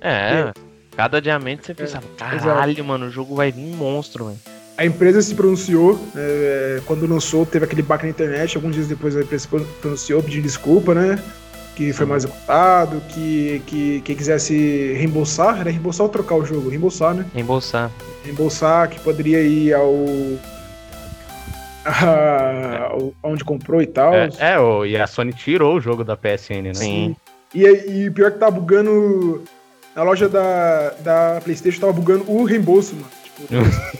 É, 0.00 0.52
cada 0.96 1.18
adiamento 1.18 1.66
você 1.66 1.74
pensava, 1.74 2.06
caralho, 2.16 2.84
mano, 2.84 3.06
o 3.06 3.10
jogo 3.10 3.34
vai 3.34 3.50
vir 3.52 3.62
um 3.62 3.76
monstro, 3.76 4.26
velho. 4.26 4.38
A 4.78 4.86
empresa 4.86 5.20
se 5.20 5.34
pronunciou, 5.34 5.98
é, 6.16 6.80
quando 6.86 7.04
lançou, 7.06 7.44
teve 7.44 7.64
aquele 7.64 7.82
baque 7.82 8.04
na 8.04 8.10
internet, 8.10 8.56
alguns 8.56 8.76
dias 8.76 8.86
depois 8.86 9.16
a 9.16 9.22
empresa 9.22 9.42
se 9.42 9.48
pronunciou 9.80 10.22
pedindo 10.22 10.44
desculpa, 10.44 10.94
né? 10.94 11.20
Que 11.74 11.92
foi 11.92 12.06
mal 12.06 12.16
executado, 12.16 13.02
que, 13.08 13.60
que 13.66 14.00
quem 14.04 14.14
quisesse 14.16 14.92
reembolsar, 14.96 15.60
era 15.60 15.70
reembolsar 15.70 16.06
ou 16.06 16.12
trocar 16.12 16.36
o 16.36 16.44
jogo? 16.44 16.68
Reembolsar, 16.70 17.12
né? 17.12 17.26
Reembolsar. 17.34 17.90
Reembolsar, 18.24 18.88
que 18.88 19.00
poderia 19.00 19.42
ir 19.42 19.74
ao. 19.74 19.92
a- 21.84 22.90
aonde 23.22 23.44
comprou 23.44 23.82
e 23.82 23.86
tal. 23.86 24.14
É, 24.14 24.28
é, 24.38 24.58
o- 24.60 24.84
e 24.86 24.96
a 24.96 25.06
Sony 25.06 25.32
tirou 25.32 25.76
o 25.76 25.80
jogo 25.80 26.04
da 26.04 26.16
PSN, 26.16 26.62
né? 26.68 26.74
Sim. 26.74 27.16
E, 27.54 27.64
e 27.64 28.10
pior 28.10 28.30
que 28.32 28.38
tava 28.38 28.52
bugando. 28.52 29.42
Na 29.96 30.04
loja 30.04 30.28
da, 30.28 30.90
da 31.00 31.40
PlayStation 31.42 31.80
tava 31.80 31.92
bugando 31.92 32.24
o 32.30 32.44
reembolso, 32.44 32.94
mano. 32.94 33.08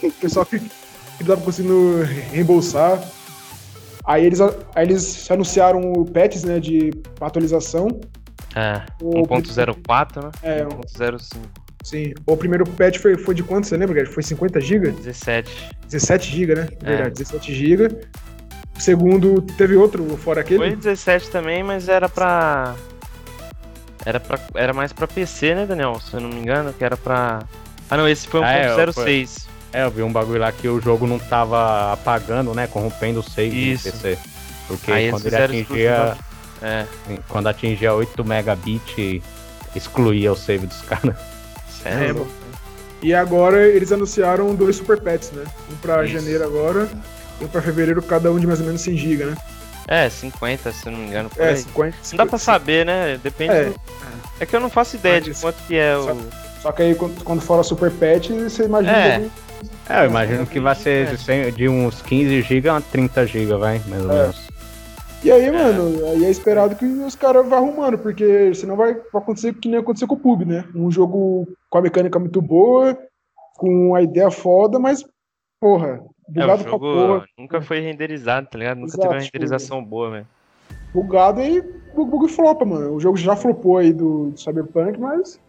O 0.02 0.10
pessoal 0.12 0.44
que, 0.46 0.58
que 0.58 0.70
não 1.20 1.26
tava 1.26 1.40
conseguindo 1.42 2.02
reembolsar. 2.30 3.02
Aí 4.04 4.24
eles, 4.24 4.40
aí 4.40 4.86
eles 4.86 5.30
anunciaram 5.30 5.92
o 5.92 6.04
patches, 6.10 6.42
né, 6.44 6.58
de 6.58 6.90
atualização. 7.20 8.00
É, 8.56 8.82
O, 9.02 9.26
1.04, 9.26 10.24
né? 10.24 10.30
É, 10.42 10.64
1.05. 10.64 11.20
sim. 11.84 12.14
O 12.26 12.36
primeiro 12.36 12.64
patch 12.66 12.98
foi, 12.98 13.18
foi 13.18 13.34
de 13.34 13.42
quanto, 13.42 13.66
você 13.66 13.76
lembra, 13.76 13.96
cara? 13.96 14.10
Foi 14.10 14.22
50 14.22 14.60
GB? 14.60 14.90
17. 14.92 15.68
17 15.88 16.30
GB, 16.30 16.54
né? 16.54 16.68
É. 16.82 16.86
Verdade, 16.86 17.10
17 17.10 17.54
GB. 17.54 17.88
O 18.76 18.80
segundo, 18.80 19.42
teve 19.42 19.76
outro 19.76 20.04
fora 20.16 20.40
aquele? 20.40 20.58
Foi 20.58 20.76
17 20.76 21.30
também, 21.30 21.62
mas 21.62 21.88
era 21.88 22.08
pra. 22.08 22.74
Era, 24.06 24.18
pra, 24.20 24.38
era 24.54 24.72
mais 24.72 24.92
pra 24.92 25.06
PC, 25.06 25.54
né, 25.54 25.66
Daniel? 25.66 26.00
Se 26.00 26.14
eu 26.14 26.20
não 26.20 26.28
me 26.30 26.36
engano, 26.36 26.72
que 26.72 26.82
era 26.84 26.96
pra. 26.96 27.44
Ah, 27.90 27.96
não, 27.96 28.08
esse 28.08 28.28
foi 28.28 28.42
Ah, 28.44 28.52
é, 28.52 28.76
1.06. 28.76 29.46
É, 29.72 29.84
eu 29.84 29.90
vi 29.90 30.02
um 30.02 30.12
bagulho 30.12 30.40
lá 30.40 30.50
que 30.52 30.66
o 30.68 30.80
jogo 30.80 31.06
não 31.06 31.18
tava 31.18 31.92
apagando, 31.92 32.54
né? 32.54 32.66
Corrompendo 32.66 33.20
o 33.20 33.22
save 33.22 33.72
Isso. 33.72 33.88
do 33.88 33.92
PC. 33.92 34.18
Porque 34.66 34.92
Aí 34.92 35.10
quando 35.10 35.26
ele 35.26 35.36
atingia. 35.36 36.16
É, 36.60 36.84
Quando 37.28 37.46
atingia 37.46 37.94
8 37.94 38.24
megabit, 38.24 39.22
excluía 39.74 40.32
o 40.32 40.36
save 40.36 40.66
dos 40.66 40.80
caras. 40.82 41.14
sério. 41.82 42.26
É. 42.44 42.48
E 43.00 43.14
agora 43.14 43.66
eles 43.68 43.92
anunciaram 43.92 44.54
dois 44.54 44.76
super 44.76 45.00
pets, 45.00 45.30
né? 45.30 45.44
Um 45.70 45.76
pra 45.76 46.04
Isso. 46.04 46.14
janeiro 46.14 46.44
agora 46.44 46.88
e 47.40 47.44
um 47.44 47.48
pra 47.48 47.62
fevereiro, 47.62 48.02
cada 48.02 48.32
um 48.32 48.38
de 48.40 48.46
mais 48.46 48.58
ou 48.60 48.66
menos 48.66 48.80
100 48.80 48.96
GB, 48.96 49.24
né? 49.26 49.36
É, 49.86 50.10
50, 50.10 50.72
se 50.72 50.86
eu 50.86 50.92
não 50.92 50.98
me 50.98 51.06
engano. 51.06 51.30
É, 51.36 51.50
aí. 51.50 51.56
50. 51.58 51.96
Não 52.10 52.16
dá 52.18 52.26
pra 52.26 52.38
saber, 52.38 52.84
né? 52.84 53.18
Depende. 53.22 53.52
É. 53.52 53.64
do- 53.66 53.80
É 54.40 54.46
que 54.46 54.54
eu 54.54 54.60
não 54.60 54.68
faço 54.70 54.96
ideia 54.96 55.20
de 55.20 55.30
Mas- 55.30 55.40
quanto 55.40 55.56
que 55.66 55.76
é 55.76 55.96
o. 55.96 56.02
Só 56.04 56.16
que 56.72 56.82
aí 56.82 56.94
quando, 56.94 57.22
quando 57.24 57.40
for 57.40 57.60
a 57.60 57.62
super 57.62 57.90
pet, 57.90 58.32
você 58.32 58.64
imagina. 58.64 58.96
É. 58.96 59.20
que- 59.20 59.30
É, 59.90 60.04
eu 60.04 60.10
imagino 60.10 60.46
que 60.46 60.60
vai 60.60 60.74
ser 60.74 61.06
de, 61.08 61.16
100 61.18 61.52
de 61.52 61.68
uns 61.68 62.02
15 62.02 62.42
GB 62.42 62.68
a 62.68 62.80
30 62.80 63.26
GB, 63.26 63.56
vai, 63.56 63.80
mais 63.88 64.04
ou 64.04 64.12
É. 64.12 64.22
menos. 64.22 64.48
E 65.24 65.32
aí, 65.32 65.50
mano, 65.50 66.06
aí 66.10 66.24
é 66.24 66.30
esperado 66.30 66.76
que 66.76 66.84
os 66.84 67.16
caras 67.16 67.48
vão 67.48 67.58
arrumando, 67.58 67.98
porque 67.98 68.54
senão 68.54 68.76
vai, 68.76 68.92
acontecer 69.14 69.52
que 69.54 69.68
nem 69.68 69.80
aconteceu 69.80 70.06
com 70.06 70.14
o 70.14 70.18
Pub, 70.18 70.42
né? 70.46 70.64
Um 70.74 70.90
jogo 70.90 71.48
com 71.70 71.78
a 71.78 71.82
mecânica 71.82 72.18
muito 72.20 72.40
boa, 72.40 72.96
com 73.56 73.94
a 73.96 74.02
ideia 74.02 74.30
foda, 74.30 74.78
mas, 74.78 75.04
porra, 75.60 75.88
É, 75.88 75.92
o 75.96 76.32
bugado 76.32 76.62
pra 76.62 76.70
jogo 76.70 76.84
porra. 76.94 77.24
nunca 77.38 77.60
foi 77.62 77.80
renderizado, 77.80 78.46
tá 78.48 78.58
ligado? 78.58 78.76
Nunca 78.78 78.90
Exato, 78.90 79.00
teve 79.02 79.14
uma 79.14 79.20
tipo, 79.22 79.36
renderização 79.36 79.82
boa, 79.84 80.10
velho. 80.10 80.26
Bugado 80.94 81.40
e 81.42 81.60
bug, 81.94 82.10
bug 82.10 82.28
flopa, 82.28 82.64
mano. 82.64 82.94
O 82.94 83.00
jogo 83.00 83.16
já 83.16 83.34
flopou 83.34 83.78
aí 83.78 83.92
do, 83.92 84.30
do 84.30 84.38
Cyberpunk, 84.40 85.00
mas. 85.00 85.40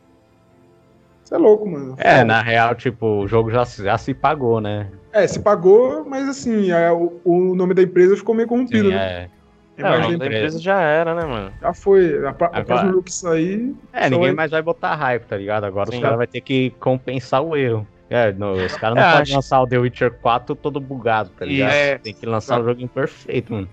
Você 1.29 1.35
é 1.35 1.37
louco, 1.37 1.69
mano. 1.69 1.93
É, 1.99 2.23
na 2.23 2.41
real, 2.41 2.73
tipo, 2.73 3.05
o 3.05 3.27
jogo 3.27 3.51
já, 3.51 3.63
se- 3.63 3.83
já 3.83 3.99
se 3.99 4.15
pagou, 4.15 4.59
né? 4.59 4.87
É, 5.13 5.27
se 5.27 5.39
pagou, 5.39 6.03
mas 6.03 6.27
assim, 6.27 6.71
a- 6.71 6.91
o, 6.91 7.21
o 7.23 7.53
nome 7.55 7.75
da 7.75 7.83
empresa 7.83 8.17
ficou 8.17 8.33
meio 8.33 8.47
corrompido, 8.47 8.89
Sim, 8.89 8.95
né? 8.95 9.29
é. 9.77 9.83
A 9.83 9.93
É, 9.93 9.97
o 9.97 10.01
nome 10.01 10.17
da 10.17 10.25
empresa 10.25 10.59
já 10.59 10.81
era, 10.81 11.13
né, 11.13 11.23
mano? 11.25 11.53
já 11.61 11.71
foi. 11.71 12.25
A, 12.25 12.29
Agora- 12.31 12.63
próximo 12.65 12.89
jogo 12.93 13.03
que 13.03 13.13
sair. 13.13 13.75
É, 13.93 14.05
ninguém 14.09 14.19
vai- 14.29 14.31
mais 14.35 14.49
vai 14.51 14.61
botar 14.63 14.95
hype, 14.95 15.23
tá 15.25 15.37
ligado? 15.37 15.65
Agora 15.65 15.91
Sim. 15.91 15.97
os 15.97 16.01
caras 16.01 16.17
vão 16.17 16.25
ter 16.25 16.41
que 16.41 16.71
compensar 16.79 17.43
o 17.43 17.55
erro. 17.55 17.87
É, 18.09 18.31
no- 18.31 18.53
os 18.53 18.73
caras 18.75 18.95
não 18.95 19.03
É, 19.03 19.05
podem 19.11 19.21
acho- 19.21 19.35
lançar 19.35 19.61
o 19.61 19.67
The 19.67 19.77
Witcher 19.77 20.11
4 20.11 20.55
todo 20.55 20.79
bugado, 20.79 21.29
tá 21.37 21.45
ligado? 21.45 21.71
É. 21.71 21.97
Tem 21.99 22.11
que 22.13 22.25
lançar 22.25 22.59
o 22.59 22.63
jogo 22.65 22.81
imperfeito, 22.81 23.53
mano. 23.53 23.69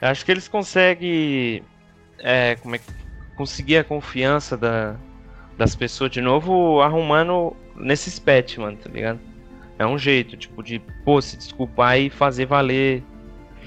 Eu 0.00 0.08
acho 0.08 0.24
que 0.24 0.32
eles 0.32 0.48
conseguem. 0.48 1.62
É, 2.20 2.56
como 2.56 2.74
é 2.74 2.78
que. 2.78 2.84
Conseguir 3.36 3.76
a 3.76 3.84
confiança 3.84 4.56
da, 4.56 4.94
das 5.56 5.74
pessoas 5.74 6.10
de 6.10 6.20
novo 6.20 6.80
arrumando 6.80 7.56
nesses 7.74 8.18
patch, 8.18 8.58
mano, 8.58 8.76
tá 8.76 8.90
ligado? 8.90 9.18
É 9.78 9.86
um 9.86 9.98
jeito, 9.98 10.36
tipo, 10.36 10.62
de, 10.62 10.80
pô, 11.04 11.20
se 11.20 11.36
desculpar 11.36 11.98
e 11.98 12.08
fazer 12.08 12.46
valer 12.46 13.02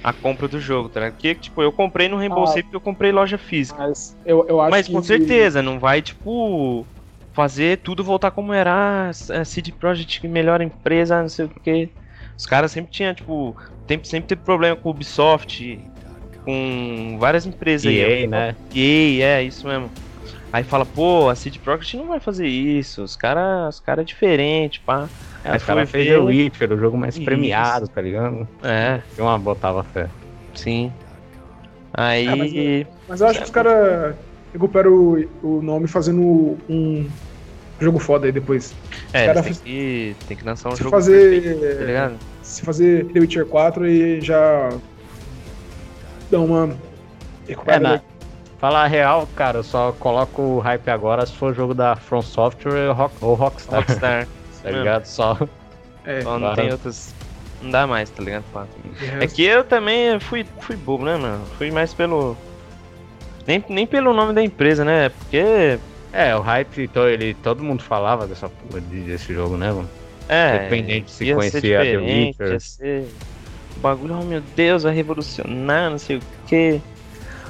a 0.04 0.14
compra 0.14 0.48
do 0.48 0.60
jogo, 0.60 0.90
tá 0.90 1.00
ligado? 1.00 1.14
Porque, 1.14 1.36
tipo, 1.36 1.62
eu 1.62 1.72
comprei 1.72 2.08
no 2.08 2.18
reembolsei 2.18 2.64
porque 2.64 2.76
eu 2.76 2.82
comprei 2.82 3.12
loja 3.12 3.38
física. 3.38 3.80
Mas 3.80 4.18
eu, 4.26 4.46
eu 4.48 4.62
acho 4.62 4.72
Mas 4.72 4.88
que. 4.88 4.94
com 4.94 5.04
certeza, 5.04 5.62
não 5.62 5.80
vai, 5.80 6.02
tipo, 6.02 6.86
fazer 7.34 7.78
tudo 7.80 8.04
voltar 8.04 8.32
como 8.32 8.54
era 8.54 9.10
a 9.10 9.46
CD 9.46 9.72
Projekt, 9.72 10.28
melhor 10.28 10.62
empresa, 10.62 11.22
não 11.22 11.30
sei 11.30 11.46
o 11.46 11.50
que. 11.50 11.90
Os 12.38 12.46
caras 12.46 12.72
sempre 12.72 12.92
tinham, 12.92 13.14
tipo, 13.14 13.56
tem, 13.86 14.04
sempre 14.04 14.30
teve 14.30 14.42
problema 14.42 14.76
com 14.76 14.90
Ubisoft, 14.90 15.80
com 16.46 17.18
várias 17.20 17.46
empresas 17.46 17.88
aí. 17.88 18.24
EA, 18.24 18.28
né? 18.28 18.56
EA, 18.74 19.26
é, 19.26 19.44
isso 19.44 19.68
mesmo. 19.68 19.92
Aí 20.52 20.64
fala, 20.64 20.86
pô, 20.86 21.30
a 21.30 21.36
CD 21.36 21.60
Projekt 21.60 21.96
não 21.96 22.08
vai 22.08 22.20
fazer 22.20 22.48
isso, 22.48 23.04
os 23.04 23.16
caras 23.16 23.76
os 23.76 23.80
cara 23.80 24.02
é 24.02 24.04
diferente, 24.04 24.80
pá. 24.86 25.08
É, 25.44 25.52
Aí 25.52 25.58
os 25.58 25.64
caras 25.64 25.90
foi 25.90 26.02
fez 26.02 26.12
The 26.12 26.20
ver- 26.20 26.26
Witcher, 26.26 26.74
o 26.74 26.78
jogo 26.78 26.98
mais 26.98 27.16
Isso. 27.16 27.24
premiado, 27.26 27.88
tá 27.88 28.02
ligado? 28.02 28.48
É, 28.64 29.02
Eu 29.18 29.26
uma 29.26 29.38
botava 29.38 29.84
fé. 29.84 30.10
sim. 30.56 30.92
Aí. 31.94 32.28
Ah, 32.28 32.36
mas 32.36 32.54
Mas 33.08 33.22
eu 33.22 33.28
acho 33.28 33.40
que 33.40 33.46
os 33.46 33.52
caras 33.52 34.16
recuperam 34.54 34.92
o, 34.92 35.26
o 35.44 35.62
nome 35.62 35.88
fazendo 35.88 36.22
um 36.70 37.08
jogo 37.80 38.00
foda 38.00 38.26
aí 38.26 38.32
depois. 38.32 38.74
é, 39.14 39.26
cara 39.28 39.42
têm 39.44 39.54
que, 39.54 40.16
tem 40.28 40.38
que 40.38 40.44
lançar 40.46 40.70
um 40.70 40.76
se 40.76 40.80
jogo 40.84 40.92
fazer. 40.92 41.42
perfeito, 41.42 41.78
tá 41.80 41.86
ligado? 41.86 42.20
se 42.44 42.62
fazer 42.66 43.06
The 43.06 43.20
Witcher 43.20 43.46
4 43.46 43.88
e 43.88 44.22
já. 44.22 44.70
Dá 46.32 46.40
uma. 46.40 46.70
É, 47.48 47.52
recuperada. 47.52 47.90
na... 47.90 48.02
Falar 48.60 48.84
a 48.84 48.88
real, 48.88 49.28
cara, 49.36 49.60
eu 49.60 49.64
só 49.64 49.94
coloco 49.94 50.42
o 50.42 50.60
hype 50.60 50.90
agora 50.90 51.26
se 51.26 51.34
for 51.34 51.54
jogo 51.54 51.74
da 51.74 51.96
From 51.96 52.22
Software 52.22 52.90
ou, 52.90 52.94
Rock... 52.94 53.16
ou 53.22 53.34
Rockstar, 53.34 53.80
Rockstar. 53.80 54.28
tá 54.62 54.70
ligado? 54.72 55.06
Só. 55.06 55.38
É, 56.06 56.24
Só 56.24 56.38
não 56.38 56.54
tem 56.56 56.72
outros. 56.72 57.14
Não 57.62 57.72
dá 57.72 57.88
mais, 57.88 58.10
tá 58.10 58.22
ligado? 58.24 58.44
É 59.02 59.20
resto- 59.22 59.36
que 59.36 59.44
eu 59.44 59.64
também 59.64 60.20
fui, 60.20 60.46
fui 60.60 60.76
bobo, 60.76 61.06
né, 61.06 61.16
mano? 61.16 61.46
Fui 61.58 61.72
mais 61.72 61.94
pelo. 61.94 62.36
Nem, 63.48 63.64
nem 63.70 63.88
pelo 63.88 64.14
nome 64.14 64.34
da 64.34 64.44
empresa, 64.44 64.84
né? 64.84 65.10
Porque 65.10 65.80
É, 66.12 66.36
o 66.36 66.42
hype, 66.42 66.88
to- 66.90 67.08
ele, 67.08 67.34
todo 67.36 67.64
mundo 67.64 67.82
falava 67.82 68.28
dessa 68.28 68.50
porra 68.50 68.82
de- 68.82 69.02
desse 69.02 69.34
jogo, 69.34 69.56
né, 69.56 69.72
mano? 69.72 69.90
É, 70.28 70.60
Dependente 70.60 71.12
se 71.12 71.34
conhecia 71.34 71.62
The 71.62 71.84
diferente, 71.86 72.28
Witcher. 72.42 72.52
ia 72.52 72.60
ser... 72.60 73.08
O 73.78 73.80
bagulho, 73.80 74.18
oh 74.20 74.24
meu 74.24 74.42
Deus, 74.42 74.84
vai 74.84 74.94
revolucionar, 74.94 75.90
não 75.90 75.98
sei 75.98 76.18
o 76.18 76.22
que. 76.48 76.82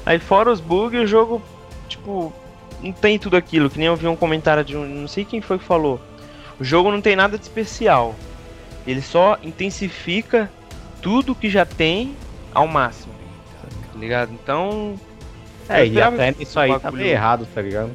Aí 0.09 0.17
fora 0.17 0.51
os 0.51 0.59
bugs, 0.59 0.99
o 0.99 1.05
jogo, 1.05 1.39
tipo, 1.87 2.33
não 2.81 2.91
tem 2.91 3.19
tudo 3.19 3.37
aquilo, 3.37 3.69
que 3.69 3.77
nem 3.77 3.85
eu 3.85 3.95
vi 3.95 4.07
um 4.07 4.15
comentário 4.15 4.63
de 4.65 4.75
um. 4.75 4.83
Não 4.83 5.07
sei 5.07 5.23
quem 5.23 5.39
foi 5.39 5.59
que 5.59 5.63
falou. 5.63 6.01
O 6.59 6.63
jogo 6.63 6.91
não 6.91 6.99
tem 6.99 7.15
nada 7.15 7.37
de 7.37 7.43
especial. 7.43 8.15
Ele 8.87 9.03
só 9.03 9.37
intensifica 9.43 10.51
tudo 10.99 11.35
que 11.35 11.47
já 11.47 11.63
tem 11.63 12.15
ao 12.51 12.65
máximo. 12.67 13.13
Tá 13.61 13.99
ligado? 13.99 14.31
Então. 14.33 14.99
É, 15.69 15.85
e 15.85 16.01
até 16.01 16.33
que 16.33 16.39
nisso 16.39 16.59
aí 16.59 16.79
tá 16.79 16.89
meio 16.89 17.09
errado, 17.09 17.47
tá 17.53 17.61
ligado? 17.61 17.91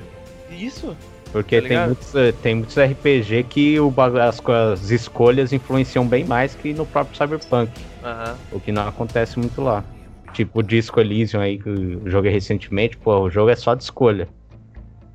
Isso? 0.53 0.97
Porque 1.33 1.61
Tá 1.61 1.67
tem, 1.67 1.79
muitos, 1.81 2.15
eh, 2.15 2.33
tem 2.41 2.55
muitos 2.55 2.77
RPG 2.77 3.43
que 3.51 3.81
o, 3.81 3.93
as, 4.23 4.41
as 4.73 4.91
escolhas 4.93 5.53
influenciam 5.53 6.07
bem 6.07 6.23
mais 6.23 6.55
que 6.55 6.73
no 6.73 6.87
próprio 6.87 7.17
Cyberpunk. 7.17 7.73
Aham. 8.05 8.37
O 8.53 8.61
que 8.61 8.71
não 8.71 8.87
acontece 8.87 9.37
muito 9.37 9.61
lá. 9.61 9.83
Tipo 10.35 10.59
o 10.59 10.63
Disco 10.63 11.01
Elysium 11.01 11.41
aí 11.41 11.59
que 11.59 11.69
eu 11.69 12.11
joguei 12.11 12.31
recentemente, 12.31 12.97
pô, 12.97 13.21
o 13.21 13.31
jogo 13.31 13.51
é 13.51 13.57
só 13.57 13.75
de 13.75 13.85
escolha. 13.85 14.29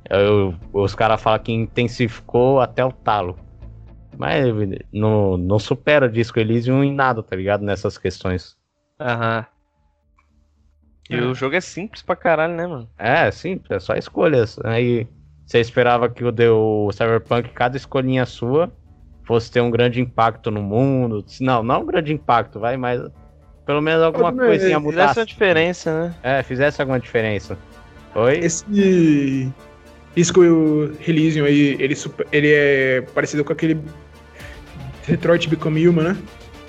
Eu- 0.08 0.54
os 0.72 0.94
caras 0.94 1.20
falam 1.22 1.38
que 1.38 1.52
intensificou 1.52 2.58
até 2.60 2.84
o 2.84 2.90
talo. 2.90 3.38
Mas 4.16 4.44
não, 4.92 5.36
não 5.36 5.58
supera 5.58 6.06
o 6.06 6.10
Disco 6.10 6.38
Elysium 6.40 6.82
em 6.82 6.92
nada, 6.92 7.22
tá 7.22 7.36
ligado? 7.36 7.62
Nessas 7.64 7.96
questões. 7.96 8.56
Aham. 8.98 9.46
E 11.08 11.16
É. 11.16 11.20
o 11.22 11.34
jogo 11.34 11.54
é 11.54 11.60
simples 11.60 12.02
pra 12.02 12.16
caralho, 12.16 12.54
né, 12.54 12.66
mano? 12.66 12.88
É, 12.98 13.30
sim, 13.30 13.60
é 13.68 13.78
só 13.78 13.94
escolhas. 13.94 14.58
Aí 14.64 15.06
você 15.44 15.58
esperava 15.60 16.08
que 16.08 16.24
o, 16.24 16.32
de- 16.32 16.48
o 16.48 16.90
Cyberpunk, 16.92 17.50
cada 17.50 17.76
escolhinha 17.76 18.24
sua, 18.26 18.72
fosse 19.24 19.50
ter 19.50 19.60
um 19.60 19.70
grande 19.70 20.00
impacto 20.00 20.50
no 20.50 20.62
mundo. 20.62 21.24
Não, 21.40 21.62
não 21.62 21.82
um 21.82 21.86
grande 21.86 22.12
impacto, 22.12 22.58
vai, 22.60 22.76
mas 22.76 23.00
pelo 23.70 23.80
menos 23.80 24.02
alguma 24.02 24.32
Tudo 24.32 24.40
bem, 24.40 24.48
coisinha 24.48 24.80
fizesse 24.80 24.90
Fizesse 24.90 25.14
mudasse. 25.14 25.20
uma 25.20 25.26
diferença, 25.26 26.00
né? 26.08 26.14
É, 26.24 26.42
fizesse 26.42 26.80
alguma 26.82 26.98
diferença. 26.98 27.56
Oi? 28.16 28.38
Esse 28.38 29.54
Disco 30.16 30.40
Elysium 31.06 31.44
aí, 31.44 31.76
ele, 31.78 31.94
ele 32.32 32.52
é 32.52 33.02
parecido 33.14 33.44
com 33.44 33.52
aquele 33.52 33.80
Detroit 35.06 35.48
Become 35.48 35.86
Human, 35.86 36.02
né? 36.14 36.16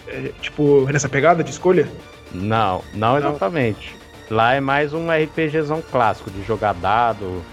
É, 0.06 0.32
tipo, 0.42 0.86
nessa 0.92 1.10
pegada 1.10 1.44
de 1.44 1.50
escolha? 1.50 1.92
Não, 2.32 2.84
não 2.94 3.18
exatamente. 3.18 4.00
Lá 4.30 4.54
é 4.54 4.60
mais 4.60 4.94
um 4.94 5.08
RPGzão 5.10 5.82
clássico, 5.82 6.30
de 6.30 6.44
jogar 6.44 6.74
dado. 6.76 7.44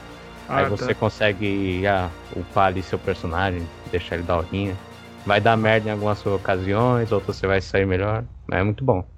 aí 0.47 0.65
Ah, 0.65 0.65
você 0.67 0.95
tá. 0.95 0.95
consegue 0.95 1.87
ah, 1.87 2.11
upar 2.37 2.67
ali 2.67 2.83
seu 2.83 2.99
personagem, 2.99 3.67
deixar 3.91 4.17
ele 4.17 4.25
da 4.25 4.37
horinha. 4.37 4.79
Vai 5.25 5.41
dar 5.41 5.57
merda 5.57 5.89
em 5.89 5.93
algumas 5.93 6.25
ocasiões, 6.27 7.13
outras 7.13 7.37
você 7.37 7.47
vai 7.47 7.63
sair 7.63 7.87
melhor. 7.87 8.25
Mas 8.47 8.61
é 8.61 8.63
muito 8.63 8.85
bom. 8.85 9.09